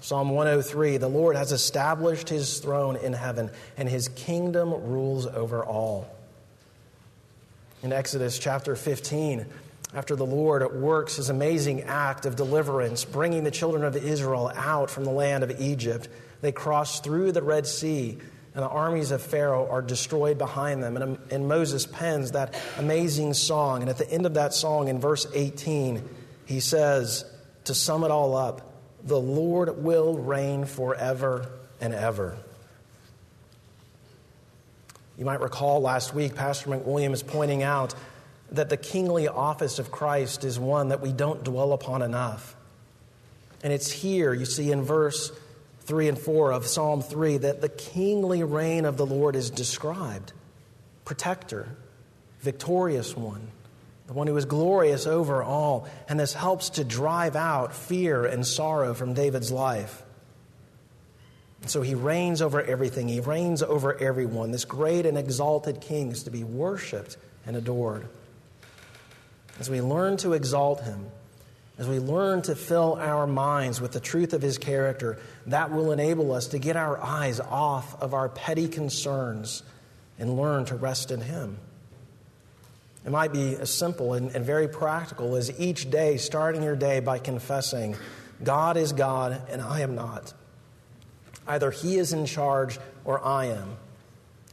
Psalm 0.00 0.30
103 0.30 0.98
The 0.98 1.08
Lord 1.08 1.36
has 1.36 1.52
established 1.52 2.28
his 2.28 2.58
throne 2.58 2.96
in 2.96 3.12
heaven, 3.12 3.50
and 3.76 3.88
his 3.88 4.08
kingdom 4.08 4.70
rules 4.70 5.26
over 5.26 5.64
all. 5.64 6.08
In 7.82 7.92
Exodus 7.92 8.38
chapter 8.38 8.76
15, 8.76 9.46
after 9.94 10.16
the 10.16 10.26
Lord 10.26 10.80
works 10.80 11.16
his 11.16 11.30
amazing 11.30 11.82
act 11.82 12.26
of 12.26 12.36
deliverance, 12.36 13.04
bringing 13.04 13.44
the 13.44 13.50
children 13.50 13.84
of 13.84 13.96
Israel 13.96 14.50
out 14.54 14.90
from 14.90 15.04
the 15.04 15.10
land 15.10 15.44
of 15.44 15.60
Egypt, 15.60 16.08
they 16.40 16.52
cross 16.52 17.00
through 17.00 17.32
the 17.32 17.42
Red 17.42 17.66
Sea 17.66 18.18
and 18.56 18.64
the 18.64 18.68
armies 18.68 19.10
of 19.10 19.20
Pharaoh 19.20 19.68
are 19.68 19.82
destroyed 19.82 20.38
behind 20.38 20.82
them. 20.82 20.96
And, 20.96 21.04
um, 21.04 21.18
and 21.30 21.46
Moses 21.46 21.84
pens 21.84 22.32
that 22.32 22.58
amazing 22.78 23.34
song. 23.34 23.82
And 23.82 23.90
at 23.90 23.98
the 23.98 24.10
end 24.10 24.24
of 24.24 24.32
that 24.34 24.54
song, 24.54 24.88
in 24.88 24.98
verse 24.98 25.26
18, 25.34 26.02
he 26.46 26.60
says, 26.60 27.26
to 27.64 27.74
sum 27.74 28.02
it 28.02 28.10
all 28.10 28.34
up, 28.34 28.72
the 29.04 29.20
Lord 29.20 29.84
will 29.84 30.16
reign 30.16 30.64
forever 30.64 31.50
and 31.82 31.92
ever. 31.92 32.38
You 35.18 35.26
might 35.26 35.42
recall 35.42 35.82
last 35.82 36.14
week, 36.14 36.34
Pastor 36.34 36.70
McWilliam 36.70 37.12
is 37.12 37.22
pointing 37.22 37.62
out 37.62 37.94
that 38.52 38.68
the 38.68 38.76
kingly 38.76 39.28
office 39.28 39.78
of 39.78 39.90
Christ 39.90 40.44
is 40.44 40.58
one 40.58 40.88
that 40.88 41.00
we 41.00 41.12
don't 41.12 41.42
dwell 41.44 41.72
upon 41.72 42.02
enough. 42.02 42.56
And 43.62 43.72
it's 43.72 43.90
here, 43.90 44.32
you 44.32 44.44
see, 44.44 44.70
in 44.70 44.82
verse 44.82 45.32
3 45.80 46.08
and 46.08 46.18
4 46.18 46.52
of 46.52 46.66
Psalm 46.66 47.02
3 47.02 47.38
that 47.38 47.60
the 47.60 47.68
kingly 47.68 48.42
reign 48.42 48.84
of 48.84 48.96
the 48.96 49.06
Lord 49.06 49.36
is 49.36 49.50
described 49.50 50.32
protector, 51.04 51.68
victorious 52.40 53.16
one, 53.16 53.48
the 54.08 54.12
one 54.12 54.26
who 54.26 54.36
is 54.36 54.44
glorious 54.44 55.06
over 55.06 55.42
all. 55.42 55.88
And 56.08 56.18
this 56.18 56.34
helps 56.34 56.70
to 56.70 56.84
drive 56.84 57.36
out 57.36 57.74
fear 57.74 58.24
and 58.24 58.46
sorrow 58.46 58.92
from 58.92 59.14
David's 59.14 59.52
life. 59.52 60.02
So 61.66 61.82
he 61.82 61.94
reigns 61.94 62.42
over 62.42 62.60
everything, 62.62 63.08
he 63.08 63.20
reigns 63.20 63.62
over 63.62 63.96
everyone. 64.00 64.50
This 64.50 64.64
great 64.64 65.06
and 65.06 65.16
exalted 65.16 65.80
king 65.80 66.10
is 66.10 66.24
to 66.24 66.30
be 66.30 66.44
worshiped 66.44 67.16
and 67.46 67.56
adored. 67.56 68.06
As 69.58 69.70
we 69.70 69.80
learn 69.80 70.16
to 70.18 70.32
exalt 70.32 70.82
him, 70.82 71.06
as 71.78 71.88
we 71.88 71.98
learn 71.98 72.42
to 72.42 72.54
fill 72.54 72.94
our 72.94 73.26
minds 73.26 73.80
with 73.80 73.92
the 73.92 74.00
truth 74.00 74.32
of 74.32 74.40
his 74.40 74.56
character, 74.56 75.18
that 75.46 75.70
will 75.70 75.92
enable 75.92 76.32
us 76.32 76.48
to 76.48 76.58
get 76.58 76.76
our 76.76 76.98
eyes 77.02 77.38
off 77.38 78.00
of 78.00 78.14
our 78.14 78.28
petty 78.28 78.68
concerns 78.68 79.62
and 80.18 80.36
learn 80.36 80.64
to 80.66 80.74
rest 80.74 81.10
in 81.10 81.20
him. 81.20 81.58
It 83.04 83.10
might 83.10 83.32
be 83.32 83.54
as 83.56 83.72
simple 83.72 84.14
and, 84.14 84.34
and 84.34 84.44
very 84.44 84.68
practical 84.68 85.36
as 85.36 85.58
each 85.60 85.90
day 85.90 86.16
starting 86.16 86.62
your 86.62 86.76
day 86.76 87.00
by 87.00 87.18
confessing, 87.18 87.94
God 88.42 88.76
is 88.76 88.92
God 88.92 89.40
and 89.50 89.60
I 89.62 89.80
am 89.80 89.94
not. 89.94 90.32
Either 91.46 91.70
he 91.70 91.98
is 91.98 92.12
in 92.12 92.26
charge 92.26 92.78
or 93.04 93.24
I 93.24 93.46
am. 93.46 93.76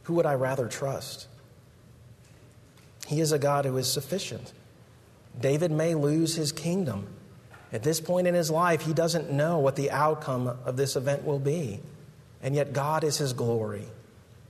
Who 0.04 0.14
would 0.14 0.26
I 0.26 0.34
rather 0.34 0.68
trust? 0.68 1.26
He 3.06 3.20
is 3.20 3.32
a 3.32 3.38
God 3.38 3.64
who 3.64 3.76
is 3.76 3.90
sufficient. 3.92 4.52
David 5.40 5.70
may 5.70 5.94
lose 5.94 6.34
his 6.34 6.52
kingdom. 6.52 7.06
At 7.72 7.82
this 7.82 8.00
point 8.00 8.26
in 8.26 8.34
his 8.34 8.50
life, 8.50 8.82
he 8.82 8.92
doesn't 8.92 9.32
know 9.32 9.58
what 9.58 9.76
the 9.76 9.90
outcome 9.90 10.46
of 10.64 10.76
this 10.76 10.96
event 10.96 11.24
will 11.24 11.40
be. 11.40 11.80
And 12.42 12.54
yet, 12.54 12.72
God 12.72 13.04
is 13.04 13.18
his 13.18 13.32
glory. 13.32 13.84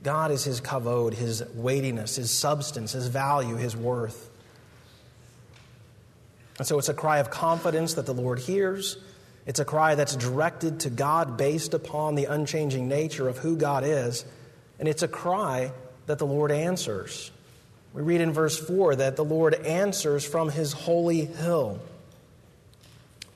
God 0.03 0.29
is 0.29 0.43
his 0.43 0.61
kavod, 0.61 1.15
his 1.15 1.43
weightiness, 1.55 2.17
his 2.17 2.29
substance, 2.29 2.91
his 2.91 3.07
value, 3.07 3.55
his 3.55 3.75
worth. 3.75 4.29
And 6.59 6.67
so 6.67 6.77
it's 6.77 6.89
a 6.89 6.93
cry 6.93 7.17
of 7.17 7.31
confidence 7.31 7.95
that 7.95 8.05
the 8.05 8.13
Lord 8.13 8.39
hears. 8.39 8.97
It's 9.45 9.59
a 9.59 9.65
cry 9.65 9.95
that's 9.95 10.15
directed 10.15 10.81
to 10.81 10.89
God 10.89 11.37
based 11.37 11.73
upon 11.73 12.15
the 12.15 12.25
unchanging 12.25 12.87
nature 12.87 13.27
of 13.27 13.39
who 13.39 13.57
God 13.57 13.83
is. 13.83 14.25
And 14.79 14.87
it's 14.87 15.03
a 15.03 15.07
cry 15.07 15.71
that 16.05 16.19
the 16.19 16.27
Lord 16.27 16.51
answers. 16.51 17.31
We 17.95 18.01
read 18.01 18.19
in 18.19 18.33
verse 18.33 18.57
4 18.57 18.97
that 18.97 19.15
the 19.15 19.23
Lord 19.23 19.53
answers 19.53 20.25
from 20.25 20.49
his 20.49 20.73
holy 20.73 21.23
hill. 21.23 21.79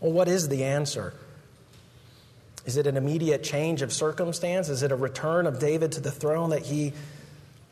Well, 0.01 0.11
what 0.11 0.27
is 0.27 0.49
the 0.49 0.65
answer? 0.65 1.13
Is 2.65 2.75
it 2.75 2.85
an 2.85 2.97
immediate 2.97 3.41
change 3.41 3.81
of 3.81 3.93
circumstance? 3.93 4.67
Is 4.67 4.83
it 4.83 4.91
a 4.91 4.97
return 4.97 5.47
of 5.47 5.59
David 5.59 5.93
to 5.93 6.01
the 6.01 6.11
throne 6.11 6.49
that 6.49 6.65
he 6.65 6.91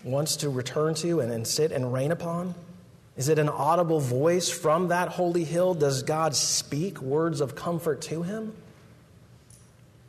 wants 0.06 0.38
to 0.38 0.50
return 0.50 0.93
to 0.95 1.19
and, 1.19 1.30
and 1.30 1.45
sit 1.45 1.73
and 1.73 1.91
reign 1.91 2.13
upon? 2.13 2.56
Is 3.17 3.28
it 3.28 3.38
an 3.38 3.50
audible 3.50 4.00
voice 4.00 4.50
from 4.50 4.88
that 4.88 5.10
holy 5.10 5.43
hill? 5.43 5.73
Does 5.73 6.04
God 6.04 6.38
speak 6.38 7.02
words 7.02 7.41
of 7.41 7.54
comfort 7.54 8.00
to 8.04 8.23
him? 8.23 8.54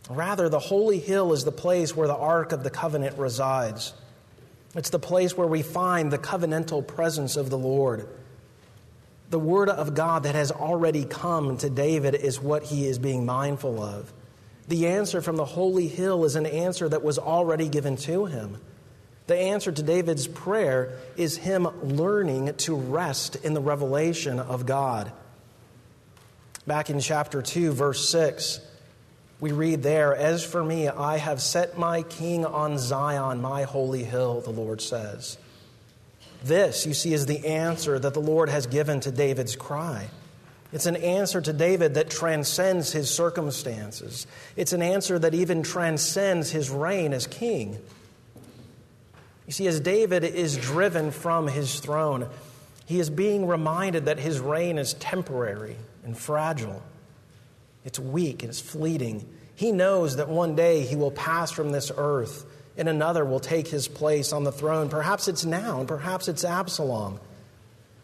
Rather, 0.08 0.48
the 0.48 0.60
holy 0.60 1.00
hill 1.00 1.32
is 1.32 1.42
the 1.42 1.50
place 1.50 1.96
where 1.96 2.06
the 2.06 2.16
Ark 2.16 2.52
of 2.52 2.62
the 2.62 2.70
Covenant 2.70 3.18
resides. 3.18 3.94
It's 4.78 4.90
the 4.90 5.00
place 5.00 5.36
where 5.36 5.48
we 5.48 5.62
find 5.62 6.12
the 6.12 6.18
covenantal 6.18 6.86
presence 6.86 7.36
of 7.36 7.50
the 7.50 7.58
Lord. 7.58 8.08
The 9.28 9.38
word 9.38 9.68
of 9.68 9.94
God 9.94 10.22
that 10.22 10.36
has 10.36 10.52
already 10.52 11.04
come 11.04 11.56
to 11.58 11.68
David 11.68 12.14
is 12.14 12.40
what 12.40 12.62
he 12.62 12.86
is 12.86 12.96
being 13.00 13.26
mindful 13.26 13.82
of. 13.82 14.12
The 14.68 14.86
answer 14.86 15.20
from 15.20 15.34
the 15.34 15.44
holy 15.44 15.88
hill 15.88 16.24
is 16.24 16.36
an 16.36 16.46
answer 16.46 16.88
that 16.88 17.02
was 17.02 17.18
already 17.18 17.68
given 17.68 17.96
to 17.96 18.26
him. 18.26 18.58
The 19.26 19.36
answer 19.36 19.72
to 19.72 19.82
David's 19.82 20.28
prayer 20.28 20.96
is 21.16 21.36
him 21.36 21.66
learning 21.82 22.54
to 22.58 22.76
rest 22.76 23.34
in 23.34 23.54
the 23.54 23.60
revelation 23.60 24.38
of 24.38 24.64
God. 24.64 25.10
Back 26.68 26.88
in 26.88 27.00
chapter 27.00 27.42
2, 27.42 27.72
verse 27.72 28.08
6, 28.08 28.60
we 29.40 29.53
read 29.53 29.83
there, 29.83 30.14
As 30.16 30.44
for 30.44 30.64
me, 30.64 30.88
I 30.88 31.18
have 31.18 31.40
set 31.40 31.79
my 31.79 32.03
king 32.03 32.44
on 32.44 32.79
Zion, 32.79 33.40
my 33.40 33.62
holy 33.62 34.05
hill, 34.05 34.40
the 34.40 34.51
Lord 34.51 34.81
says. 34.81 35.38
This, 36.42 36.87
you 36.87 36.94
see, 36.94 37.12
is 37.12 37.27
the 37.27 37.46
answer 37.46 37.98
that 37.98 38.14
the 38.14 38.20
Lord 38.20 38.48
has 38.48 38.66
given 38.66 39.01
to 39.01 39.11
David's 39.11 39.57
cry. 39.57 40.09
It's 40.72 40.87
an 40.87 40.96
answer 40.96 41.40
to 41.40 41.53
David 41.53 41.94
that 41.94 42.11
transcends 42.11 42.92
his 42.92 43.11
circumstances. 43.11 44.27
It's 44.55 44.72
an 44.72 44.83
answer 44.83 45.18
that 45.18 45.35
even 45.35 45.62
transcends 45.62 46.51
his 46.51 46.68
reign 46.68 47.12
as 47.12 47.27
king. 47.27 47.79
You 49.46 49.53
see, 49.53 49.66
as 49.66 49.81
David 49.81 50.24
is 50.24 50.57
driven 50.59 51.11
from 51.11 51.46
his 51.46 51.81
throne, 51.81 52.29
he 52.85 53.01
is 53.01 53.09
being 53.09 53.46
reminded 53.46 54.05
that 54.07 54.18
his 54.18 54.40
reign 54.40 54.79
is 54.79 54.92
temporary 54.94 55.77
and 56.05 56.16
fragile. 56.16 56.83
It's 57.88 57.98
weak, 57.98 58.44
and 58.44 58.51
it's 58.51 58.61
fleeting. 58.61 59.27
He 59.57 59.72
knows 59.72 60.16
that 60.16 60.29
one 60.29 60.55
day 60.55 60.83
he 60.83 60.94
will 60.94 61.11
pass 61.11 61.51
from 61.51 61.70
this 61.70 61.90
earth 61.96 62.44
and 62.77 62.87
another 62.88 63.24
will 63.24 63.40
take 63.40 63.66
his 63.66 63.88
place 63.88 64.33
on 64.33 64.44
the 64.44 64.53
throne. 64.53 64.88
Perhaps 64.88 65.27
it's 65.27 65.44
now, 65.44 65.81
and 65.81 65.88
perhaps 65.88 66.29
it's 66.29 66.44
Absalom. 66.44 67.18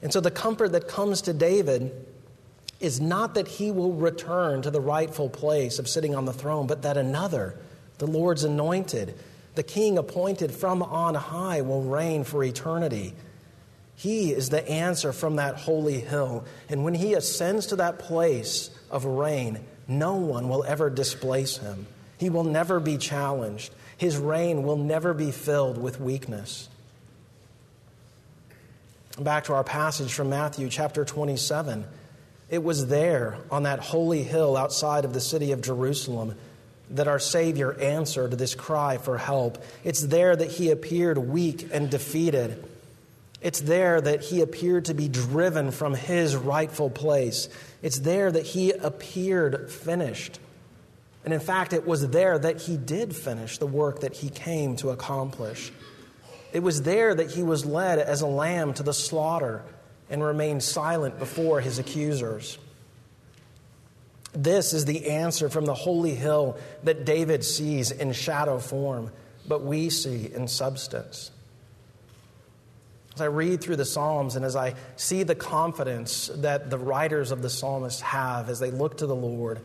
And 0.02 0.12
so 0.12 0.20
the 0.20 0.32
comfort 0.32 0.72
that 0.72 0.88
comes 0.88 1.22
to 1.22 1.32
David 1.32 1.92
is 2.80 3.00
not 3.00 3.34
that 3.34 3.46
he 3.46 3.70
will 3.70 3.92
return 3.92 4.62
to 4.62 4.70
the 4.70 4.80
rightful 4.80 5.30
place 5.30 5.78
of 5.78 5.88
sitting 5.88 6.14
on 6.14 6.24
the 6.24 6.32
throne, 6.32 6.66
but 6.66 6.82
that 6.82 6.96
another, 6.96 7.56
the 7.98 8.06
Lord's 8.06 8.42
anointed, 8.42 9.14
the 9.54 9.62
king 9.62 9.96
appointed 9.96 10.50
from 10.50 10.82
on 10.82 11.14
high, 11.14 11.60
will 11.60 11.82
reign 11.82 12.24
for 12.24 12.42
eternity. 12.42 13.14
He 13.94 14.32
is 14.32 14.50
the 14.50 14.68
answer 14.68 15.12
from 15.12 15.36
that 15.36 15.54
holy 15.54 16.00
hill. 16.00 16.44
And 16.68 16.82
when 16.82 16.94
he 16.94 17.14
ascends 17.14 17.66
to 17.66 17.76
that 17.76 18.00
place 18.00 18.70
of 18.90 19.04
reign, 19.04 19.60
no 19.86 20.14
one 20.16 20.48
will 20.48 20.64
ever 20.64 20.90
displace 20.90 21.58
him. 21.58 21.86
He 22.18 22.30
will 22.30 22.44
never 22.44 22.80
be 22.80 22.96
challenged. 22.96 23.72
His 23.96 24.16
reign 24.16 24.62
will 24.62 24.76
never 24.76 25.14
be 25.14 25.30
filled 25.30 25.78
with 25.78 26.00
weakness. 26.00 26.68
Back 29.18 29.44
to 29.44 29.54
our 29.54 29.64
passage 29.64 30.12
from 30.12 30.30
Matthew 30.30 30.68
chapter 30.68 31.04
27. 31.04 31.84
It 32.50 32.62
was 32.62 32.88
there 32.88 33.38
on 33.50 33.62
that 33.62 33.78
holy 33.78 34.22
hill 34.22 34.56
outside 34.56 35.04
of 35.04 35.12
the 35.12 35.20
city 35.20 35.52
of 35.52 35.62
Jerusalem 35.62 36.36
that 36.90 37.08
our 37.08 37.18
Savior 37.18 37.78
answered 37.80 38.32
this 38.32 38.54
cry 38.54 38.98
for 38.98 39.16
help. 39.18 39.62
It's 39.84 40.02
there 40.02 40.34
that 40.34 40.50
he 40.50 40.70
appeared 40.70 41.18
weak 41.18 41.68
and 41.72 41.90
defeated. 41.90 42.62
It's 43.44 43.60
there 43.60 44.00
that 44.00 44.22
he 44.22 44.40
appeared 44.40 44.86
to 44.86 44.94
be 44.94 45.06
driven 45.06 45.70
from 45.70 45.92
his 45.92 46.34
rightful 46.34 46.88
place. 46.88 47.50
It's 47.82 47.98
there 47.98 48.32
that 48.32 48.46
he 48.46 48.72
appeared 48.72 49.70
finished. 49.70 50.40
And 51.26 51.34
in 51.34 51.40
fact, 51.40 51.74
it 51.74 51.86
was 51.86 52.08
there 52.08 52.38
that 52.38 52.62
he 52.62 52.78
did 52.78 53.14
finish 53.14 53.58
the 53.58 53.66
work 53.66 54.00
that 54.00 54.14
he 54.14 54.30
came 54.30 54.76
to 54.76 54.88
accomplish. 54.88 55.72
It 56.54 56.60
was 56.60 56.80
there 56.82 57.14
that 57.14 57.32
he 57.32 57.42
was 57.42 57.66
led 57.66 57.98
as 57.98 58.22
a 58.22 58.26
lamb 58.26 58.72
to 58.74 58.82
the 58.82 58.94
slaughter 58.94 59.62
and 60.08 60.24
remained 60.24 60.62
silent 60.62 61.18
before 61.18 61.60
his 61.60 61.78
accusers. 61.78 62.56
This 64.32 64.72
is 64.72 64.86
the 64.86 65.10
answer 65.10 65.50
from 65.50 65.66
the 65.66 65.74
holy 65.74 66.14
hill 66.14 66.56
that 66.84 67.04
David 67.04 67.44
sees 67.44 67.90
in 67.90 68.12
shadow 68.12 68.58
form, 68.58 69.10
but 69.46 69.62
we 69.62 69.90
see 69.90 70.32
in 70.32 70.48
substance. 70.48 71.30
As 73.14 73.20
I 73.20 73.26
read 73.26 73.60
through 73.60 73.76
the 73.76 73.84
Psalms 73.84 74.34
and 74.34 74.44
as 74.44 74.56
I 74.56 74.74
see 74.96 75.22
the 75.22 75.36
confidence 75.36 76.30
that 76.34 76.70
the 76.70 76.78
writers 76.78 77.30
of 77.30 77.42
the 77.42 77.50
psalmists 77.50 78.00
have 78.00 78.48
as 78.48 78.58
they 78.58 78.72
look 78.72 78.98
to 78.98 79.06
the 79.06 79.14
Lord, 79.14 79.60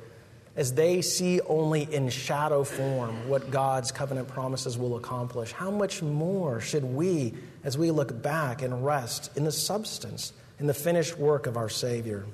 as 0.55 0.73
they 0.73 1.01
see 1.01 1.41
only 1.41 1.91
in 1.91 2.09
shadow 2.09 2.63
form 2.63 3.27
what 3.27 3.49
God's 3.49 3.91
covenant 3.91 4.27
promises 4.27 4.77
will 4.77 4.97
accomplish, 4.97 5.51
how 5.51 5.71
much 5.71 6.03
more 6.03 6.59
should 6.59 6.83
we, 6.83 7.33
as 7.63 7.77
we 7.77 7.89
look 7.89 8.21
back 8.21 8.61
and 8.61 8.85
rest 8.85 9.35
in 9.35 9.45
the 9.45 9.51
substance, 9.51 10.31
in 10.59 10.67
the 10.67 10.73
finished 10.73 11.17
work 11.17 11.47
of 11.47 11.57
our 11.57 11.69
Savior? 11.69 12.25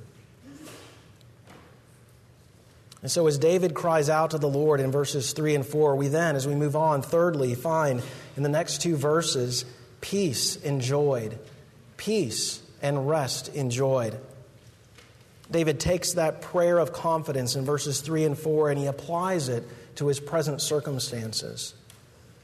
And 3.06 3.12
so, 3.12 3.28
as 3.28 3.38
David 3.38 3.76
cries 3.76 4.10
out 4.10 4.32
to 4.32 4.40
the 4.40 4.50
Lord 4.50 4.80
in 4.80 4.92
verses 4.92 5.32
3 5.34 5.54
and 5.54 5.66
4, 5.66 5.96
we 5.96 6.08
then, 6.08 6.36
as 6.36 6.48
we 6.48 6.56
move 6.56 6.76
on, 6.76 7.04
thirdly, 7.04 7.54
find 7.54 8.02
in 8.36 8.42
the 8.42 8.50
next 8.50 8.82
two 8.82 8.96
verses 8.96 9.64
peace 10.06 10.56
enjoyed, 10.58 11.40
peace 11.98 12.62
and 12.80 13.10
rest 13.10 13.48
enjoyed. 13.56 14.16
David 15.50 15.80
takes 15.80 16.14
that 16.14 16.44
prayer 16.44 16.78
of 16.78 16.94
confidence 16.94 17.56
in 17.56 17.66
verses 17.66 18.02
3 18.02 18.26
and 18.26 18.38
4 18.38 18.70
and 18.70 18.80
he 18.80 18.86
applies 18.86 19.50
it 19.50 19.64
to 19.96 20.08
his 20.08 20.20
present 20.20 20.62
circumstances. 20.62 21.74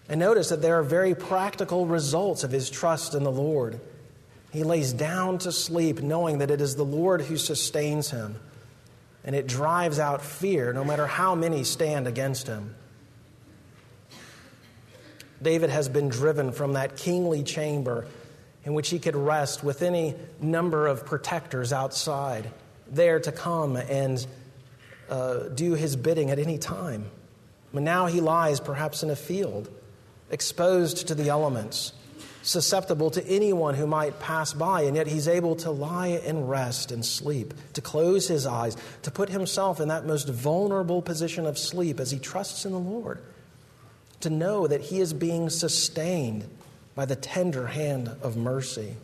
And 0.09 0.19
notice 0.19 0.49
that 0.49 0.63
there 0.63 0.79
are 0.79 0.83
very 0.83 1.13
practical 1.13 1.85
results 1.85 2.43
of 2.43 2.49
his 2.49 2.67
trust 2.67 3.13
in 3.13 3.23
the 3.23 3.31
Lord. 3.31 3.79
He 4.51 4.63
lays 4.63 4.91
down 4.91 5.37
to 5.39 5.51
sleep 5.51 6.01
knowing 6.01 6.39
that 6.39 6.49
it 6.49 6.61
is 6.61 6.75
the 6.75 6.83
Lord 6.83 7.21
who 7.21 7.37
sustains 7.37 8.09
him, 8.09 8.37
and 9.23 9.35
it 9.35 9.45
drives 9.45 9.99
out 9.99 10.23
fear 10.23 10.73
no 10.73 10.83
matter 10.83 11.05
how 11.05 11.35
many 11.35 11.63
stand 11.63 12.07
against 12.07 12.47
him. 12.47 12.75
David 15.41 15.69
has 15.69 15.89
been 15.89 16.09
driven 16.09 16.51
from 16.51 16.73
that 16.73 16.97
kingly 16.97 17.43
chamber 17.43 18.07
in 18.63 18.73
which 18.73 18.89
he 18.89 18.99
could 18.99 19.15
rest 19.15 19.63
with 19.63 19.81
any 19.81 20.15
number 20.39 20.87
of 20.87 21.05
protectors 21.05 21.73
outside, 21.73 22.51
there 22.87 23.19
to 23.19 23.31
come 23.31 23.75
and 23.75 24.25
uh, 25.09 25.49
do 25.49 25.73
his 25.73 25.95
bidding 25.95 26.29
at 26.29 26.39
any 26.39 26.57
time. 26.57 27.05
But 27.73 27.83
now 27.83 28.05
he 28.05 28.21
lies 28.21 28.59
perhaps 28.59 29.01
in 29.03 29.09
a 29.09 29.15
field, 29.15 29.69
exposed 30.29 31.07
to 31.07 31.15
the 31.15 31.29
elements, 31.29 31.93
susceptible 32.43 33.09
to 33.11 33.25
anyone 33.27 33.75
who 33.75 33.87
might 33.87 34.19
pass 34.19 34.53
by, 34.53 34.83
and 34.83 34.95
yet 34.95 35.07
he's 35.07 35.27
able 35.27 35.55
to 35.55 35.71
lie 35.71 36.21
and 36.25 36.49
rest 36.49 36.91
and 36.91 37.05
sleep, 37.05 37.53
to 37.73 37.81
close 37.81 38.27
his 38.27 38.45
eyes, 38.45 38.77
to 39.03 39.11
put 39.11 39.29
himself 39.29 39.79
in 39.79 39.87
that 39.87 40.05
most 40.05 40.29
vulnerable 40.29 41.01
position 41.01 41.45
of 41.45 41.57
sleep 41.57 41.99
as 41.99 42.11
he 42.11 42.19
trusts 42.19 42.65
in 42.65 42.71
the 42.71 42.79
Lord, 42.79 43.19
to 44.21 44.29
know 44.29 44.67
that 44.67 44.81
he 44.81 44.99
is 44.99 45.13
being 45.13 45.49
sustained 45.49 46.47
by 46.95 47.05
the 47.05 47.15
tender 47.15 47.67
hand 47.67 48.09
of 48.21 48.35
mercy. 48.35 48.95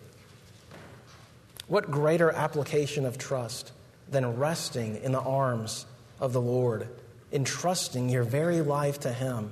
What 1.68 1.92
greater 1.92 2.32
application 2.32 3.06
of 3.06 3.18
trust 3.18 3.72
than 4.10 4.38
resting 4.38 5.02
in 5.04 5.12
the 5.12 5.20
arms 5.20 5.86
of 6.20 6.34
the 6.34 6.42
Lord, 6.42 6.88
entrusting 7.32 8.10
your 8.10 8.24
very 8.24 8.62
life 8.62 9.02
to 9.02 9.12
Him? 9.12 9.52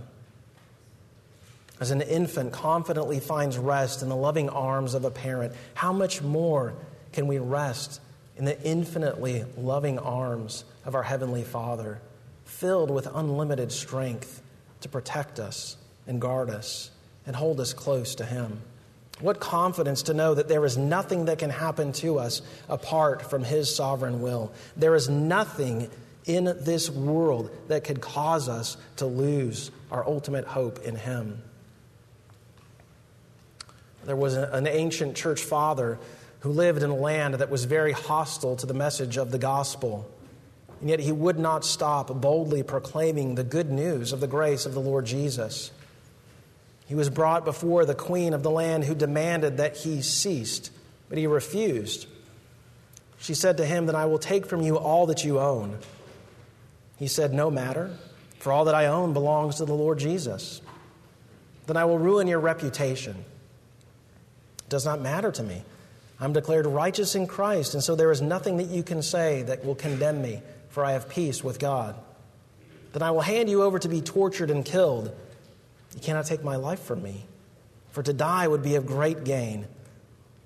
As 1.79 1.91
an 1.91 2.01
infant 2.01 2.53
confidently 2.53 3.19
finds 3.19 3.57
rest 3.57 4.01
in 4.01 4.07
the 4.07 4.15
loving 4.15 4.49
arms 4.49 4.93
of 4.93 5.03
a 5.03 5.11
parent, 5.11 5.53
how 5.73 5.91
much 5.91 6.21
more 6.21 6.73
can 7.11 7.27
we 7.27 7.37
rest 7.37 7.99
in 8.37 8.45
the 8.45 8.61
infinitely 8.63 9.43
loving 9.57 9.99
arms 9.99 10.63
of 10.85 10.95
our 10.95 11.03
Heavenly 11.03 11.43
Father, 11.43 11.99
filled 12.45 12.91
with 12.91 13.07
unlimited 13.13 13.73
strength 13.73 14.41
to 14.85 14.89
protect 14.89 15.39
us 15.39 15.75
and 16.07 16.21
guard 16.21 16.49
us? 16.49 16.91
and 17.25 17.35
hold 17.35 17.59
us 17.59 17.73
close 17.73 18.15
to 18.15 18.25
Him. 18.25 18.61
What 19.19 19.39
confidence 19.39 20.03
to 20.03 20.13
know 20.13 20.33
that 20.33 20.47
there 20.47 20.65
is 20.65 20.77
nothing 20.77 21.25
that 21.25 21.39
can 21.39 21.49
happen 21.49 21.93
to 21.93 22.19
us 22.19 22.41
apart 22.67 23.29
from 23.29 23.43
His 23.43 23.73
sovereign 23.73 24.21
will. 24.21 24.51
There 24.75 24.95
is 24.95 25.09
nothing 25.09 25.89
in 26.25 26.45
this 26.61 26.89
world 26.89 27.49
that 27.67 27.83
could 27.83 28.01
cause 28.01 28.49
us 28.49 28.77
to 28.97 29.05
lose 29.05 29.71
our 29.91 30.05
ultimate 30.05 30.45
hope 30.45 30.79
in 30.83 30.95
Him. 30.95 31.41
There 34.05 34.15
was 34.15 34.35
an 34.35 34.67
ancient 34.67 35.15
church 35.15 35.41
father 35.41 35.97
who 36.41 36.51
lived 36.51 36.83
in 36.83 36.91
a 36.91 36.95
land 36.95 37.35
that 37.35 37.49
was 37.49 37.65
very 37.65 37.91
hostile 37.91 38.55
to 38.57 38.67
the 38.67 38.73
message 38.73 39.17
of 39.17 39.31
the 39.31 39.39
gospel. 39.39 40.07
And 40.85 40.91
yet 40.91 40.99
he 40.99 41.11
would 41.11 41.39
not 41.39 41.65
stop 41.65 42.21
boldly 42.21 42.61
proclaiming 42.61 43.33
the 43.33 43.43
good 43.43 43.71
news 43.71 44.13
of 44.13 44.19
the 44.19 44.27
grace 44.27 44.67
of 44.67 44.75
the 44.75 44.79
Lord 44.79 45.07
Jesus. 45.07 45.71
He 46.85 46.93
was 46.93 47.09
brought 47.09 47.43
before 47.43 47.85
the 47.85 47.95
queen 47.95 48.35
of 48.35 48.43
the 48.43 48.51
land 48.51 48.83
who 48.83 48.93
demanded 48.93 49.57
that 49.57 49.77
he 49.77 50.03
ceased, 50.03 50.69
but 51.09 51.17
he 51.17 51.25
refused. 51.25 52.05
She 53.17 53.33
said 53.33 53.57
to 53.57 53.65
him, 53.65 53.87
Then 53.87 53.95
I 53.95 54.05
will 54.05 54.19
take 54.19 54.45
from 54.45 54.61
you 54.61 54.77
all 54.77 55.07
that 55.07 55.25
you 55.25 55.39
own. 55.39 55.79
He 56.99 57.07
said, 57.07 57.33
No 57.33 57.49
matter, 57.49 57.89
for 58.37 58.51
all 58.51 58.65
that 58.65 58.75
I 58.75 58.85
own 58.85 59.11
belongs 59.11 59.55
to 59.55 59.65
the 59.65 59.73
Lord 59.73 59.97
Jesus. 59.97 60.61
Then 61.65 61.77
I 61.77 61.85
will 61.85 61.97
ruin 61.97 62.27
your 62.27 62.39
reputation. 62.39 63.25
It 64.59 64.69
does 64.69 64.85
not 64.85 65.01
matter 65.01 65.31
to 65.31 65.41
me. 65.41 65.63
I'm 66.19 66.31
declared 66.31 66.67
righteous 66.67 67.15
in 67.15 67.25
Christ, 67.25 67.73
and 67.73 67.83
so 67.83 67.95
there 67.95 68.11
is 68.11 68.21
nothing 68.21 68.57
that 68.57 68.67
you 68.67 68.83
can 68.83 69.01
say 69.01 69.41
that 69.41 69.65
will 69.65 69.73
condemn 69.73 70.21
me, 70.21 70.43
for 70.75 70.83
I 70.83 70.91
have 70.91 71.07
peace 71.07 71.41
with 71.41 71.57
God. 71.57 71.95
Then 72.91 73.01
I 73.01 73.11
will 73.11 73.21
hand 73.21 73.49
you 73.49 73.63
over 73.63 73.79
to 73.79 73.87
be 73.87 74.01
tortured 74.01 74.51
and 74.51 74.65
killed. 74.65 75.05
You 75.93 76.01
cannot 76.01 76.25
take 76.25 76.43
my 76.43 76.57
life 76.57 76.81
from 76.81 77.01
me. 77.01 77.23
For 77.91 78.03
to 78.03 78.11
die 78.11 78.45
would 78.45 78.61
be 78.61 78.75
of 78.75 78.85
great 78.85 79.23
gain, 79.23 79.67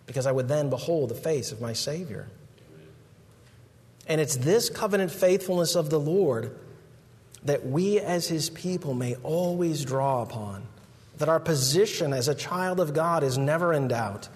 because 0.05 0.27
I 0.27 0.31
would 0.31 0.47
then 0.47 0.69
behold 0.69 1.09
the 1.09 1.15
face 1.15 1.51
of 1.51 1.61
my 1.61 1.73
Savior. 1.73 2.27
And 4.05 4.21
it's 4.21 4.35
this 4.35 4.69
covenant 4.69 5.11
faithfulness 5.11 5.75
of 5.75 5.89
the 5.89 5.99
Lord 5.99 6.55
that 7.45 7.65
we 7.65 7.99
as 7.99 8.27
His 8.27 8.51
people 8.51 8.93
may 8.93 9.15
always 9.23 9.83
draw 9.83 10.21
upon, 10.21 10.61
that 11.17 11.27
our 11.27 11.39
position 11.39 12.13
as 12.13 12.27
a 12.27 12.35
child 12.35 12.79
of 12.79 12.93
God 12.93 13.23
is 13.23 13.39
never 13.39 13.73
in 13.73 13.87
doubt. 13.87 14.29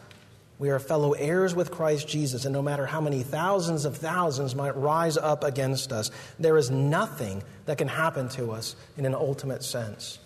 We 0.59 0.69
are 0.69 0.79
fellow 0.79 1.13
heirs 1.13 1.55
with 1.55 1.71
Christ 1.71 2.07
Jesus, 2.07 2.45
and 2.45 2.53
no 2.53 2.61
matter 2.61 2.85
how 2.85 3.01
many 3.01 3.23
thousands 3.23 3.85
of 3.85 3.97
thousands 3.97 4.55
might 4.55 4.77
rise 4.77 5.17
up 5.17 5.43
against 5.43 5.91
us, 5.91 6.11
there 6.39 6.57
is 6.57 6.69
nothing 6.69 7.43
that 7.65 7.77
can 7.77 7.87
happen 7.87 8.29
to 8.29 8.51
us 8.51 8.75
in 8.97 9.05
an 9.05 9.15
ultimate 9.15 9.63
sense. 9.63 10.19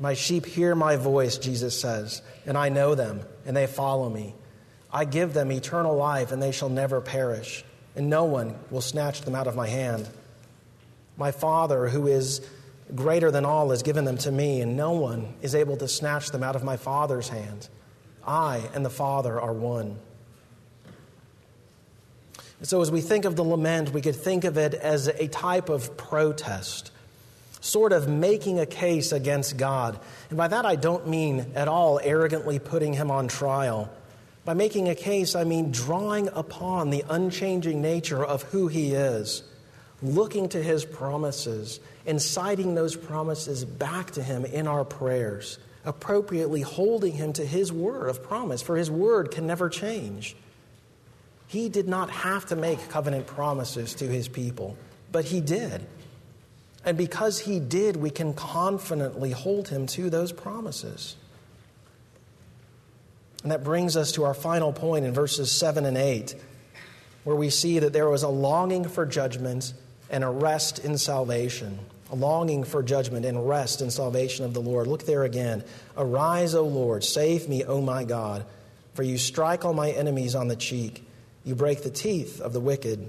My 0.00 0.14
sheep 0.14 0.46
hear 0.46 0.74
my 0.74 0.96
voice, 0.96 1.36
Jesus 1.38 1.78
says, 1.78 2.22
and 2.46 2.56
I 2.56 2.70
know 2.70 2.94
them, 2.94 3.20
and 3.46 3.56
they 3.56 3.66
follow 3.66 4.08
me. 4.08 4.34
I 4.90 5.04
give 5.04 5.34
them 5.34 5.52
eternal 5.52 5.94
life, 5.94 6.32
and 6.32 6.42
they 6.42 6.52
shall 6.52 6.70
never 6.70 7.00
perish, 7.00 7.64
and 7.94 8.08
no 8.08 8.24
one 8.24 8.54
will 8.70 8.80
snatch 8.80 9.20
them 9.20 9.34
out 9.34 9.46
of 9.46 9.54
my 9.54 9.68
hand. 9.68 10.08
My 11.16 11.30
Father, 11.30 11.88
who 11.88 12.06
is 12.06 12.40
greater 12.94 13.30
than 13.30 13.44
all, 13.44 13.70
has 13.70 13.82
given 13.82 14.04
them 14.06 14.18
to 14.18 14.32
me, 14.32 14.60
and 14.60 14.76
no 14.76 14.92
one 14.92 15.34
is 15.42 15.54
able 15.54 15.76
to 15.76 15.88
snatch 15.88 16.30
them 16.30 16.42
out 16.42 16.56
of 16.56 16.64
my 16.64 16.76
Father's 16.76 17.28
hand. 17.28 17.68
I 18.26 18.62
and 18.74 18.84
the 18.84 18.90
Father 18.90 19.40
are 19.40 19.52
one. 19.52 19.98
so, 22.62 22.80
as 22.80 22.90
we 22.90 23.00
think 23.00 23.24
of 23.24 23.36
the 23.36 23.44
lament, 23.44 23.92
we 23.92 24.00
could 24.00 24.16
think 24.16 24.44
of 24.44 24.56
it 24.56 24.74
as 24.74 25.08
a 25.08 25.28
type 25.28 25.68
of 25.68 25.96
protest 25.96 26.92
sort 27.62 27.92
of 27.92 28.08
making 28.08 28.58
a 28.58 28.66
case 28.66 29.12
against 29.12 29.56
God. 29.56 29.98
And 30.28 30.36
by 30.36 30.48
that, 30.48 30.66
I 30.66 30.74
don't 30.74 31.08
mean 31.08 31.46
at 31.54 31.68
all 31.68 32.00
arrogantly 32.02 32.58
putting 32.58 32.92
him 32.92 33.10
on 33.10 33.28
trial. 33.28 33.88
By 34.44 34.54
making 34.54 34.88
a 34.88 34.96
case, 34.96 35.36
I 35.36 35.44
mean 35.44 35.70
drawing 35.70 36.28
upon 36.28 36.90
the 36.90 37.04
unchanging 37.08 37.80
nature 37.80 38.22
of 38.22 38.42
who 38.42 38.66
he 38.66 38.92
is, 38.92 39.44
looking 40.02 40.48
to 40.48 40.60
his 40.60 40.84
promises, 40.84 41.78
and 42.04 42.20
citing 42.20 42.74
those 42.74 42.96
promises 42.96 43.64
back 43.64 44.10
to 44.12 44.22
him 44.22 44.44
in 44.44 44.66
our 44.66 44.84
prayers, 44.84 45.58
appropriately 45.84 46.60
holding 46.60 47.12
him 47.12 47.32
to 47.32 47.44
his 47.44 47.72
word 47.72 48.08
of 48.08 48.22
promise, 48.22 48.62
for 48.62 48.76
his 48.76 48.90
word 48.90 49.30
can 49.30 49.46
never 49.46 49.68
change. 49.68 50.36
He 51.48 51.68
did 51.68 51.88
not 51.88 52.10
have 52.10 52.46
to 52.46 52.56
make 52.56 52.88
covenant 52.88 53.26
promises 53.26 53.94
to 53.96 54.06
his 54.06 54.28
people, 54.28 54.76
but 55.10 55.26
he 55.26 55.40
did. 55.40 55.86
And 56.84 56.96
because 56.96 57.40
he 57.40 57.60
did, 57.60 57.96
we 57.96 58.10
can 58.10 58.34
confidently 58.34 59.30
hold 59.30 59.68
him 59.68 59.86
to 59.88 60.10
those 60.10 60.32
promises. 60.32 61.16
And 63.42 63.52
that 63.52 63.64
brings 63.64 63.96
us 63.96 64.12
to 64.12 64.24
our 64.24 64.34
final 64.34 64.72
point 64.72 65.04
in 65.04 65.12
verses 65.12 65.50
7 65.50 65.84
and 65.84 65.96
8, 65.96 66.34
where 67.24 67.36
we 67.36 67.50
see 67.50 67.80
that 67.80 67.92
there 67.92 68.08
was 68.08 68.22
a 68.22 68.28
longing 68.28 68.88
for 68.88 69.04
judgment 69.04 69.74
and 70.10 70.22
a 70.24 70.28
rest 70.28 70.78
in 70.78 70.96
salvation. 70.96 71.78
Longing 72.12 72.62
for 72.64 72.82
judgment 72.82 73.24
and 73.24 73.48
rest 73.48 73.80
and 73.80 73.90
salvation 73.90 74.44
of 74.44 74.52
the 74.52 74.60
Lord. 74.60 74.86
Look 74.86 75.06
there 75.06 75.24
again. 75.24 75.64
Arise, 75.96 76.54
O 76.54 76.64
Lord, 76.64 77.04
save 77.04 77.48
me, 77.48 77.64
O 77.64 77.80
my 77.80 78.04
God, 78.04 78.44
for 78.92 79.02
you 79.02 79.16
strike 79.16 79.64
all 79.64 79.72
my 79.72 79.90
enemies 79.90 80.34
on 80.34 80.48
the 80.48 80.56
cheek. 80.56 81.04
You 81.42 81.54
break 81.54 81.82
the 81.82 81.90
teeth 81.90 82.40
of 82.40 82.52
the 82.52 82.60
wicked. 82.60 83.08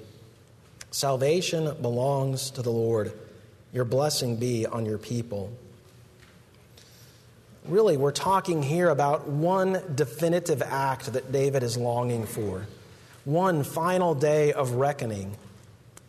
Salvation 0.92 1.76
belongs 1.82 2.52
to 2.52 2.62
the 2.62 2.72
Lord. 2.72 3.12
Your 3.74 3.84
blessing 3.84 4.38
be 4.38 4.66
on 4.66 4.86
your 4.86 4.98
people. 4.98 5.52
Really, 7.66 7.98
we're 7.98 8.12
talking 8.12 8.62
here 8.62 8.90
about 8.90 9.28
one 9.28 9.82
definitive 9.96 10.62
act 10.62 11.12
that 11.14 11.32
David 11.32 11.64
is 11.64 11.78
longing 11.78 12.26
for, 12.26 12.68
one 13.26 13.64
final 13.64 14.16
day 14.16 14.54
of 14.54 14.72
reckoning, 14.72 15.36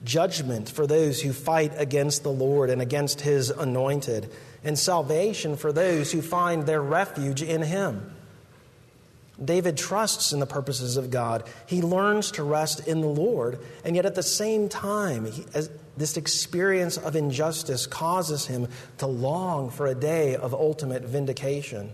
judgment 0.05 0.69
for 0.69 0.87
those 0.87 1.21
who 1.21 1.33
fight 1.33 1.73
against 1.77 2.23
the 2.23 2.31
Lord 2.31 2.71
and 2.71 2.81
against 2.81 3.23
his 3.23 3.51
anointed, 3.51 4.31
and 4.63 4.79
salvation 4.79 5.57
for 5.57 5.73
those 5.73 6.13
who 6.13 6.23
find 6.23 6.65
their 6.65 6.83
refuge 6.83 7.43
in 7.43 7.63
him. 7.63 8.15
David 9.43 9.77
trusts 9.77 10.33
in 10.33 10.39
the 10.39 10.47
purposes 10.47 10.97
of 10.97 11.11
God. 11.11 11.43
He 11.67 11.83
learns 11.83 12.31
to 12.33 12.45
rest 12.45 12.87
in 12.87 13.01
the 13.01 13.09
Lord, 13.09 13.59
and 13.85 13.97
yet 13.97 14.07
at 14.07 14.15
the 14.15 14.23
same 14.23 14.69
time, 14.69 15.27
he, 15.27 15.45
this 15.97 16.17
experience 16.17 16.97
of 16.97 17.17
injustice 17.17 17.87
causes 17.87 18.47
him 18.47 18.69
to 18.99 19.07
long 19.07 19.71
for 19.71 19.87
a 19.87 19.95
day 19.95 20.37
of 20.37 20.55
ultimate 20.55 21.03
vindication. 21.03 21.91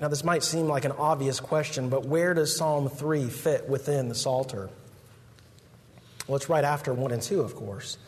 Now, 0.00 0.08
this 0.08 0.24
might 0.24 0.44
seem 0.44 0.66
like 0.66 0.84
an 0.84 0.92
obvious 0.92 1.40
question, 1.40 1.88
but 1.88 2.06
where 2.06 2.34
does 2.34 2.54
Psalm 2.54 2.88
3 2.88 3.28
fit 3.28 3.68
within 3.68 4.08
the 4.08 4.14
Psalter? 4.14 4.68
Well, 6.26 6.36
it's 6.36 6.48
right 6.48 6.64
after 6.64 6.92
1 6.92 7.12
and 7.12 7.22
2, 7.22 7.40
of 7.40 7.54
course. 7.54 7.98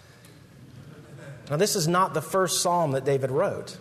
Now, 1.50 1.56
this 1.56 1.76
is 1.76 1.88
not 1.88 2.14
the 2.14 2.22
first 2.22 2.60
psalm 2.60 2.92
that 2.92 3.04
David 3.04 3.30
wrote. 3.30 3.76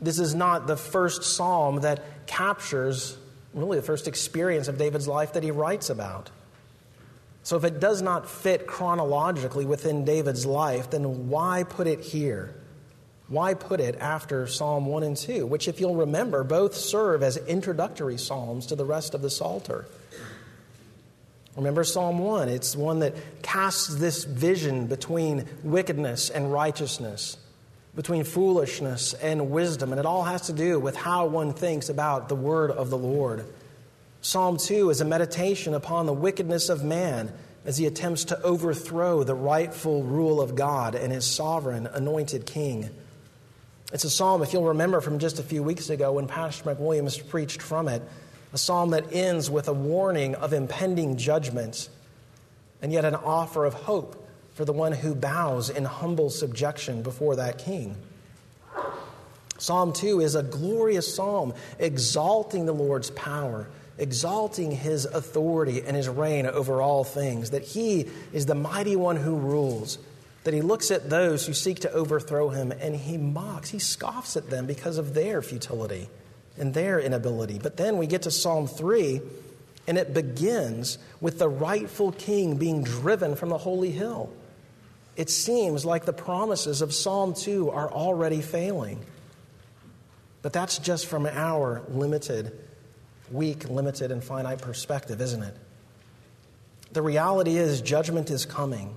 This 0.00 0.18
is 0.18 0.34
not 0.34 0.66
the 0.66 0.76
first 0.76 1.22
psalm 1.22 1.82
that 1.82 2.26
captures 2.26 3.16
really 3.54 3.78
the 3.78 3.84
first 3.84 4.08
experience 4.08 4.68
of 4.68 4.78
David's 4.78 5.06
life 5.06 5.34
that 5.34 5.42
he 5.42 5.50
writes 5.50 5.90
about. 5.90 6.30
So, 7.44 7.56
if 7.56 7.64
it 7.64 7.80
does 7.80 8.02
not 8.02 8.28
fit 8.28 8.66
chronologically 8.66 9.64
within 9.64 10.04
David's 10.04 10.46
life, 10.46 10.90
then 10.90 11.28
why 11.28 11.64
put 11.64 11.86
it 11.86 12.00
here? 12.00 12.54
Why 13.28 13.54
put 13.54 13.80
it 13.80 13.96
after 13.98 14.46
Psalm 14.46 14.86
1 14.86 15.02
and 15.02 15.16
2, 15.16 15.46
which, 15.46 15.66
if 15.66 15.80
you'll 15.80 15.96
remember, 15.96 16.44
both 16.44 16.74
serve 16.74 17.22
as 17.22 17.36
introductory 17.36 18.18
psalms 18.18 18.66
to 18.66 18.76
the 18.76 18.84
rest 18.84 19.14
of 19.14 19.22
the 19.22 19.30
Psalter? 19.30 19.86
Remember 21.56 21.84
Psalm 21.84 22.18
1? 22.18 22.48
It's 22.48 22.74
one 22.74 23.00
that 23.00 23.14
casts 23.42 23.94
this 23.96 24.24
vision 24.24 24.86
between 24.86 25.46
wickedness 25.62 26.30
and 26.30 26.50
righteousness, 26.50 27.36
between 27.94 28.24
foolishness 28.24 29.12
and 29.14 29.50
wisdom, 29.50 29.92
and 29.92 29.98
it 29.98 30.06
all 30.06 30.24
has 30.24 30.42
to 30.42 30.54
do 30.54 30.80
with 30.80 30.96
how 30.96 31.26
one 31.26 31.52
thinks 31.52 31.90
about 31.90 32.28
the 32.28 32.34
word 32.34 32.70
of 32.70 32.88
the 32.88 32.96
Lord. 32.96 33.44
Psalm 34.22 34.56
2 34.56 34.88
is 34.88 35.00
a 35.00 35.04
meditation 35.04 35.74
upon 35.74 36.06
the 36.06 36.12
wickedness 36.12 36.68
of 36.70 36.84
man 36.84 37.32
as 37.64 37.76
he 37.76 37.86
attempts 37.86 38.24
to 38.24 38.40
overthrow 38.42 39.22
the 39.22 39.34
rightful 39.34 40.02
rule 40.04 40.40
of 40.40 40.54
God 40.54 40.94
and 40.94 41.12
his 41.12 41.26
sovereign 41.26 41.86
anointed 41.86 42.46
king. 42.46 42.88
It's 43.92 44.04
a 44.04 44.10
psalm, 44.10 44.42
if 44.42 44.54
you'll 44.54 44.64
remember 44.64 45.02
from 45.02 45.18
just 45.18 45.38
a 45.38 45.42
few 45.42 45.62
weeks 45.62 45.90
ago 45.90 46.12
when 46.12 46.26
Pastor 46.26 46.74
McWilliams 46.74 47.28
preached 47.28 47.60
from 47.60 47.88
it, 47.88 48.02
a 48.52 48.58
psalm 48.58 48.90
that 48.90 49.12
ends 49.12 49.50
with 49.50 49.68
a 49.68 49.72
warning 49.72 50.34
of 50.34 50.52
impending 50.52 51.16
judgment 51.16 51.88
and 52.80 52.92
yet 52.92 53.04
an 53.04 53.14
offer 53.14 53.64
of 53.64 53.74
hope 53.74 54.28
for 54.54 54.64
the 54.64 54.72
one 54.72 54.92
who 54.92 55.14
bows 55.14 55.70
in 55.70 55.84
humble 55.84 56.28
subjection 56.28 57.02
before 57.02 57.36
that 57.36 57.58
king. 57.58 57.96
Psalm 59.58 59.92
2 59.92 60.20
is 60.20 60.34
a 60.34 60.42
glorious 60.42 61.14
psalm 61.14 61.54
exalting 61.78 62.66
the 62.66 62.74
Lord's 62.74 63.10
power 63.10 63.68
exalting 63.98 64.70
his 64.70 65.04
authority 65.04 65.82
and 65.82 65.96
his 65.96 66.08
reign 66.08 66.46
over 66.46 66.82
all 66.82 67.04
things, 67.04 67.50
that 67.50 67.62
he 67.62 68.08
is 68.32 68.46
the 68.46 68.54
mighty 68.54 68.96
one 68.96 69.16
who 69.16 69.36
rules, 69.36 69.98
that 70.44 70.54
he 70.54 70.60
looks 70.60 70.90
at 70.90 71.08
those 71.10 71.46
who 71.46 71.52
seek 71.52 71.80
to 71.80 71.92
overthrow 71.92 72.48
him 72.48 72.72
and 72.72 72.96
he 72.96 73.16
mocks, 73.16 73.70
he 73.70 73.78
scoffs 73.78 74.36
at 74.36 74.50
them 74.50 74.66
because 74.66 74.98
of 74.98 75.14
their 75.14 75.42
futility 75.42 76.08
and 76.58 76.74
their 76.74 77.00
inability. 77.00 77.58
But 77.58 77.76
then 77.76 77.98
we 77.98 78.06
get 78.06 78.22
to 78.22 78.30
Psalm 78.30 78.66
3, 78.66 79.20
and 79.86 79.98
it 79.98 80.14
begins 80.14 80.98
with 81.20 81.38
the 81.38 81.48
rightful 81.48 82.12
king 82.12 82.56
being 82.56 82.82
driven 82.82 83.36
from 83.36 83.48
the 83.48 83.58
holy 83.58 83.90
hill. 83.90 84.32
It 85.16 85.28
seems 85.28 85.84
like 85.84 86.04
the 86.04 86.12
promises 86.12 86.82
of 86.82 86.94
Psalm 86.94 87.34
2 87.34 87.70
are 87.70 87.90
already 87.90 88.40
failing. 88.40 89.04
But 90.40 90.52
that's 90.52 90.78
just 90.78 91.06
from 91.06 91.26
our 91.26 91.82
limited 91.88 92.58
weak, 93.30 93.68
limited, 93.68 94.10
and 94.10 94.22
finite 94.22 94.60
perspective, 94.60 95.20
isn't 95.20 95.42
it? 95.42 95.56
The 96.92 97.02
reality 97.02 97.56
is, 97.56 97.80
judgment 97.80 98.30
is 98.30 98.44
coming, 98.44 98.94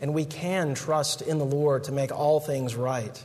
and 0.00 0.12
we 0.12 0.26
can 0.26 0.74
trust 0.74 1.22
in 1.22 1.38
the 1.38 1.44
Lord 1.44 1.84
to 1.84 1.92
make 1.92 2.12
all 2.12 2.40
things 2.40 2.74
right. 2.74 3.24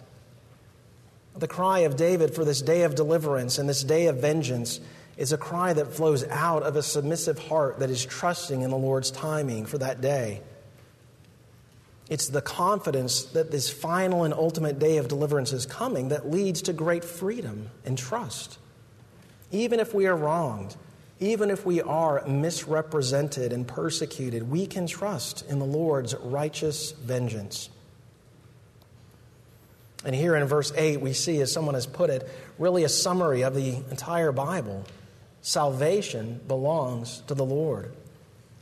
The 1.40 1.48
cry 1.48 1.80
of 1.80 1.96
David 1.96 2.36
for 2.36 2.44
this 2.44 2.62
day 2.62 2.84
of 2.84 2.96
deliverance 2.96 3.58
and 3.60 3.70
this 3.70 3.82
day 3.82 4.08
of 4.08 4.18
vengeance 4.18 4.82
is 5.16 5.32
a 5.32 5.38
cry 5.38 5.72
that 5.72 5.94
flows 5.94 6.26
out 6.26 6.64
of 6.64 6.76
a 6.76 6.84
submissive 6.84 7.40
heart 7.40 7.80
that 7.80 7.90
is 7.90 8.06
trusting 8.06 8.62
in 8.62 8.70
the 8.70 8.78
Lord's 8.78 9.10
timing 9.10 9.66
for 9.66 9.78
that 9.78 10.02
day. 10.02 10.42
It's 12.10 12.28
the 12.28 12.42
confidence 12.42 13.24
that 13.24 13.52
this 13.52 13.70
final 13.70 14.26
and 14.26 14.34
ultimate 14.34 14.80
day 14.80 14.98
of 14.98 15.08
deliverance 15.08 15.54
is 15.54 15.66
coming 15.66 16.10
that 16.10 16.30
leads 16.30 16.62
to 16.64 16.74
great 16.74 17.06
freedom 17.06 17.70
and 17.86 17.98
trust. 17.98 18.58
Even 19.50 19.80
if 19.80 19.94
we 19.94 20.08
are 20.08 20.18
wronged, 20.18 20.76
even 21.22 21.52
if 21.52 21.66
we 21.66 21.82
are 21.82 22.26
misrepresented 22.28 23.54
and 23.54 23.66
persecuted, 23.66 24.50
we 24.50 24.68
can 24.68 24.88
trust 24.88 25.46
in 25.50 25.60
the 25.60 25.66
Lord's 25.66 26.16
righteous 26.16 26.92
vengeance. 26.92 27.70
And 30.06 30.16
here 30.16 30.36
in 30.36 30.46
verse 30.46 30.72
8, 30.76 31.02
we 31.02 31.14
see, 31.14 31.42
as 31.42 31.52
someone 31.52 31.76
has 31.76 31.86
put 31.86 32.10
it, 32.10 32.30
really 32.58 32.84
a 32.84 32.90
summary 32.90 33.44
of 33.44 33.54
the 33.54 33.76
entire 33.92 34.32
Bible. 34.32 34.86
Salvation 35.42 36.40
belongs 36.48 37.22
to 37.28 37.34
the 37.34 37.46
Lord. 37.46 37.94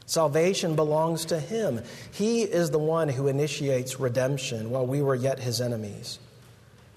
Salvation 0.08 0.76
belongs 0.76 1.26
to 1.26 1.40
Him. 1.40 1.82
He 2.12 2.42
is 2.42 2.72
the 2.72 2.80
one 2.80 3.10
who 3.10 3.28
initiates 3.28 4.00
redemption 4.00 4.70
while 4.70 4.88
we 4.88 5.02
were 5.02 5.16
yet 5.16 5.40
His 5.40 5.62
enemies. 5.62 6.18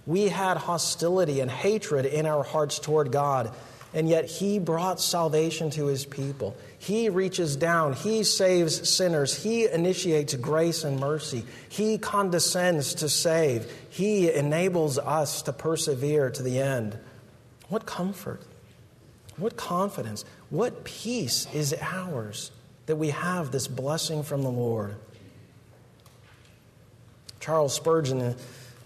We 0.06 0.28
had 0.28 0.56
hostility 0.56 1.40
and 1.40 1.50
hatred 1.50 2.06
in 2.06 2.24
our 2.24 2.42
hearts 2.42 2.78
toward 2.78 3.12
God 3.12 3.52
and 3.92 4.08
yet 4.08 4.26
he 4.26 4.58
brought 4.58 5.00
salvation 5.00 5.70
to 5.70 5.86
his 5.86 6.06
people. 6.06 6.56
He 6.78 7.08
reaches 7.08 7.56
down, 7.56 7.92
he 7.92 8.24
saves 8.24 8.88
sinners, 8.88 9.42
he 9.42 9.66
initiates 9.68 10.34
grace 10.34 10.84
and 10.84 10.98
mercy, 10.98 11.44
he 11.68 11.98
condescends 11.98 12.94
to 12.94 13.08
save, 13.08 13.70
he 13.90 14.32
enables 14.32 14.98
us 14.98 15.42
to 15.42 15.52
persevere 15.52 16.30
to 16.30 16.42
the 16.42 16.60
end. 16.60 16.98
What 17.68 17.86
comfort, 17.86 18.42
what 19.36 19.56
confidence, 19.56 20.24
what 20.50 20.84
peace 20.84 21.46
is 21.52 21.74
ours 21.80 22.50
that 22.86 22.96
we 22.96 23.10
have 23.10 23.52
this 23.52 23.68
blessing 23.68 24.22
from 24.22 24.42
the 24.42 24.50
Lord. 24.50 24.96
Charles 27.38 27.74
Spurgeon, 27.74 28.20
uh, 28.20 28.34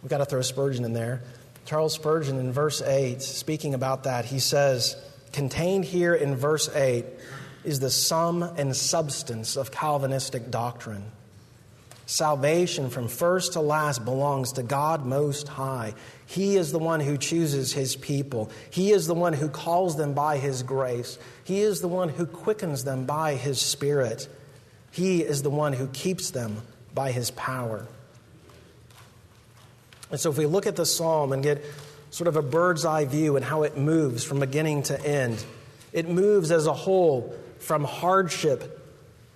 we've 0.03 0.11
got 0.11 0.19
to 0.19 0.27
throw 0.27 0.43
Spurgeon 0.43 0.85
in 0.85 0.93
there. 0.93 1.23
Charles 1.65 1.95
Spurgeon, 1.95 2.39
in 2.39 2.53
verse 2.53 2.83
8, 2.83 3.23
speaking 3.23 3.75
about 3.75 4.05
that, 4.05 4.27
he 4.27 4.39
says, 4.39 4.97
contained 5.33 5.85
here 5.85 6.15
in 6.15 6.37
verse 6.37 6.69
8 6.75 7.05
is 7.65 7.81
the 7.81 7.91
sum 7.91 8.43
and 8.43 8.77
substance 8.77 9.57
of 9.57 9.71
Calvinistic 9.71 10.51
doctrine. 10.51 11.05
Salvation 12.07 12.91
from 12.91 13.09
first 13.09 13.55
to 13.55 13.61
last 13.61 14.05
belongs 14.05 14.53
to 14.53 14.63
God 14.63 15.07
Most 15.07 15.49
High. 15.49 15.95
He 16.27 16.57
is 16.57 16.71
the 16.71 16.79
one 16.79 17.01
who 17.01 17.17
chooses 17.17 17.73
His 17.73 17.97
people. 17.97 18.51
He 18.71 18.93
is 18.93 19.07
the 19.07 19.15
one 19.15 19.33
who 19.33 19.49
calls 19.49 19.97
them 19.97 20.13
by 20.13 20.37
His 20.37 20.63
grace. 20.63 21.19
He 21.45 21.63
is 21.63 21.81
the 21.81 21.89
one 21.89 22.11
who 22.11 22.27
quickens 22.27 22.85
them 22.85 23.07
by 23.07 23.37
His 23.37 23.59
Spirit. 23.59 24.29
He 24.91 25.23
is 25.23 25.43
the 25.43 25.51
one 25.51 25.73
who 25.73 25.87
keeps 25.89 26.31
them 26.31 26.59
by 26.95 27.11
His 27.11 27.31
power. 27.31 27.87
And 30.15 30.21
so, 30.21 30.31
if 30.31 30.39
we 30.39 30.47
look 30.47 30.69
at 30.69 30.77
the 30.77 30.87
psalm 30.87 31.33
and 31.33 31.43
get 31.43 31.65
sort 32.11 32.29
of 32.29 32.37
a 32.37 32.43
bird's 32.43 32.85
eye 32.85 33.05
view 33.05 33.35
and 33.35 33.45
how 33.45 33.65
it 33.65 33.77
moves 33.77 34.23
from 34.23 34.39
beginning 34.39 34.85
to 34.85 35.05
end, 35.05 35.45
it 35.93 36.09
moves 36.09 36.53
as 36.53 36.69
a 36.69 36.73
whole 36.73 37.35
from 37.59 37.83
hardship 37.83 38.81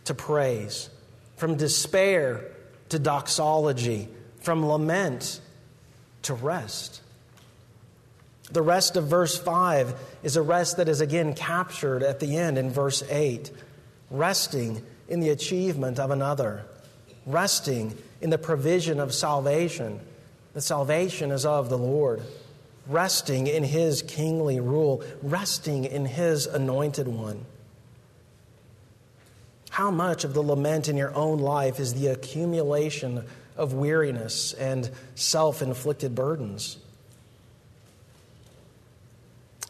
to 0.04 0.14
praise, 0.14 0.88
from 1.34 1.56
despair 1.56 2.44
to 2.90 3.00
doxology, 3.00 4.06
from 4.40 4.64
lament 4.64 5.40
to 6.22 6.34
rest. 6.34 7.02
The 8.52 8.62
rest 8.62 8.96
of 8.96 9.08
verse 9.08 9.36
5 9.36 9.96
is 10.22 10.36
a 10.36 10.42
rest 10.42 10.76
that 10.76 10.88
is 10.88 11.00
again 11.00 11.34
captured 11.34 12.04
at 12.04 12.20
the 12.20 12.36
end 12.36 12.56
in 12.56 12.70
verse 12.70 13.02
8, 13.10 13.50
resting 14.12 14.80
in 15.08 15.18
the 15.18 15.30
achievement 15.30 15.98
of 15.98 16.12
another, 16.12 16.66
resting 17.26 17.98
in 18.20 18.30
the 18.30 18.38
provision 18.38 19.00
of 19.00 19.12
salvation 19.12 19.98
the 20.58 20.62
salvation 20.62 21.30
is 21.30 21.46
of 21.46 21.68
the 21.68 21.78
Lord, 21.78 22.20
resting 22.88 23.46
in 23.46 23.62
His 23.62 24.02
kingly 24.02 24.58
rule, 24.58 25.04
resting 25.22 25.84
in 25.84 26.04
His 26.04 26.46
anointed 26.46 27.06
one. 27.06 27.44
How 29.70 29.92
much 29.92 30.24
of 30.24 30.34
the 30.34 30.42
lament 30.42 30.88
in 30.88 30.96
your 30.96 31.14
own 31.14 31.38
life 31.38 31.78
is 31.78 31.94
the 31.94 32.08
accumulation 32.08 33.24
of 33.56 33.72
weariness 33.72 34.52
and 34.52 34.90
self 35.14 35.62
inflicted 35.62 36.16
burdens? 36.16 36.78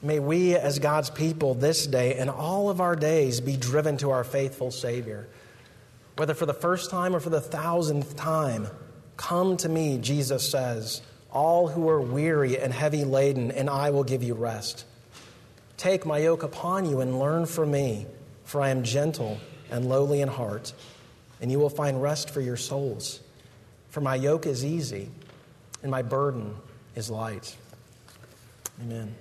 May 0.00 0.20
we, 0.20 0.56
as 0.56 0.78
God's 0.78 1.10
people 1.10 1.52
this 1.52 1.86
day 1.86 2.14
and 2.14 2.30
all 2.30 2.70
of 2.70 2.80
our 2.80 2.96
days, 2.96 3.42
be 3.42 3.58
driven 3.58 3.98
to 3.98 4.10
our 4.10 4.24
faithful 4.24 4.70
Savior, 4.70 5.28
whether 6.16 6.32
for 6.32 6.46
the 6.46 6.54
first 6.54 6.90
time 6.90 7.14
or 7.14 7.20
for 7.20 7.28
the 7.28 7.42
thousandth 7.42 8.16
time 8.16 8.68
Come 9.18 9.58
to 9.58 9.68
me, 9.68 9.98
Jesus 9.98 10.48
says, 10.48 11.02
all 11.30 11.68
who 11.68 11.88
are 11.90 12.00
weary 12.00 12.58
and 12.58 12.72
heavy 12.72 13.04
laden, 13.04 13.50
and 13.50 13.68
I 13.68 13.90
will 13.90 14.04
give 14.04 14.22
you 14.22 14.32
rest. 14.32 14.86
Take 15.76 16.06
my 16.06 16.18
yoke 16.18 16.42
upon 16.42 16.88
you 16.88 17.00
and 17.00 17.18
learn 17.18 17.44
from 17.44 17.70
me, 17.72 18.06
for 18.44 18.62
I 18.62 18.70
am 18.70 18.84
gentle 18.84 19.38
and 19.70 19.88
lowly 19.88 20.22
in 20.22 20.28
heart, 20.28 20.72
and 21.40 21.52
you 21.52 21.58
will 21.58 21.68
find 21.68 22.00
rest 22.00 22.30
for 22.30 22.40
your 22.40 22.56
souls. 22.56 23.20
For 23.90 24.00
my 24.00 24.14
yoke 24.14 24.46
is 24.46 24.64
easy, 24.64 25.10
and 25.82 25.90
my 25.90 26.02
burden 26.02 26.54
is 26.94 27.10
light. 27.10 27.54
Amen. 28.80 29.14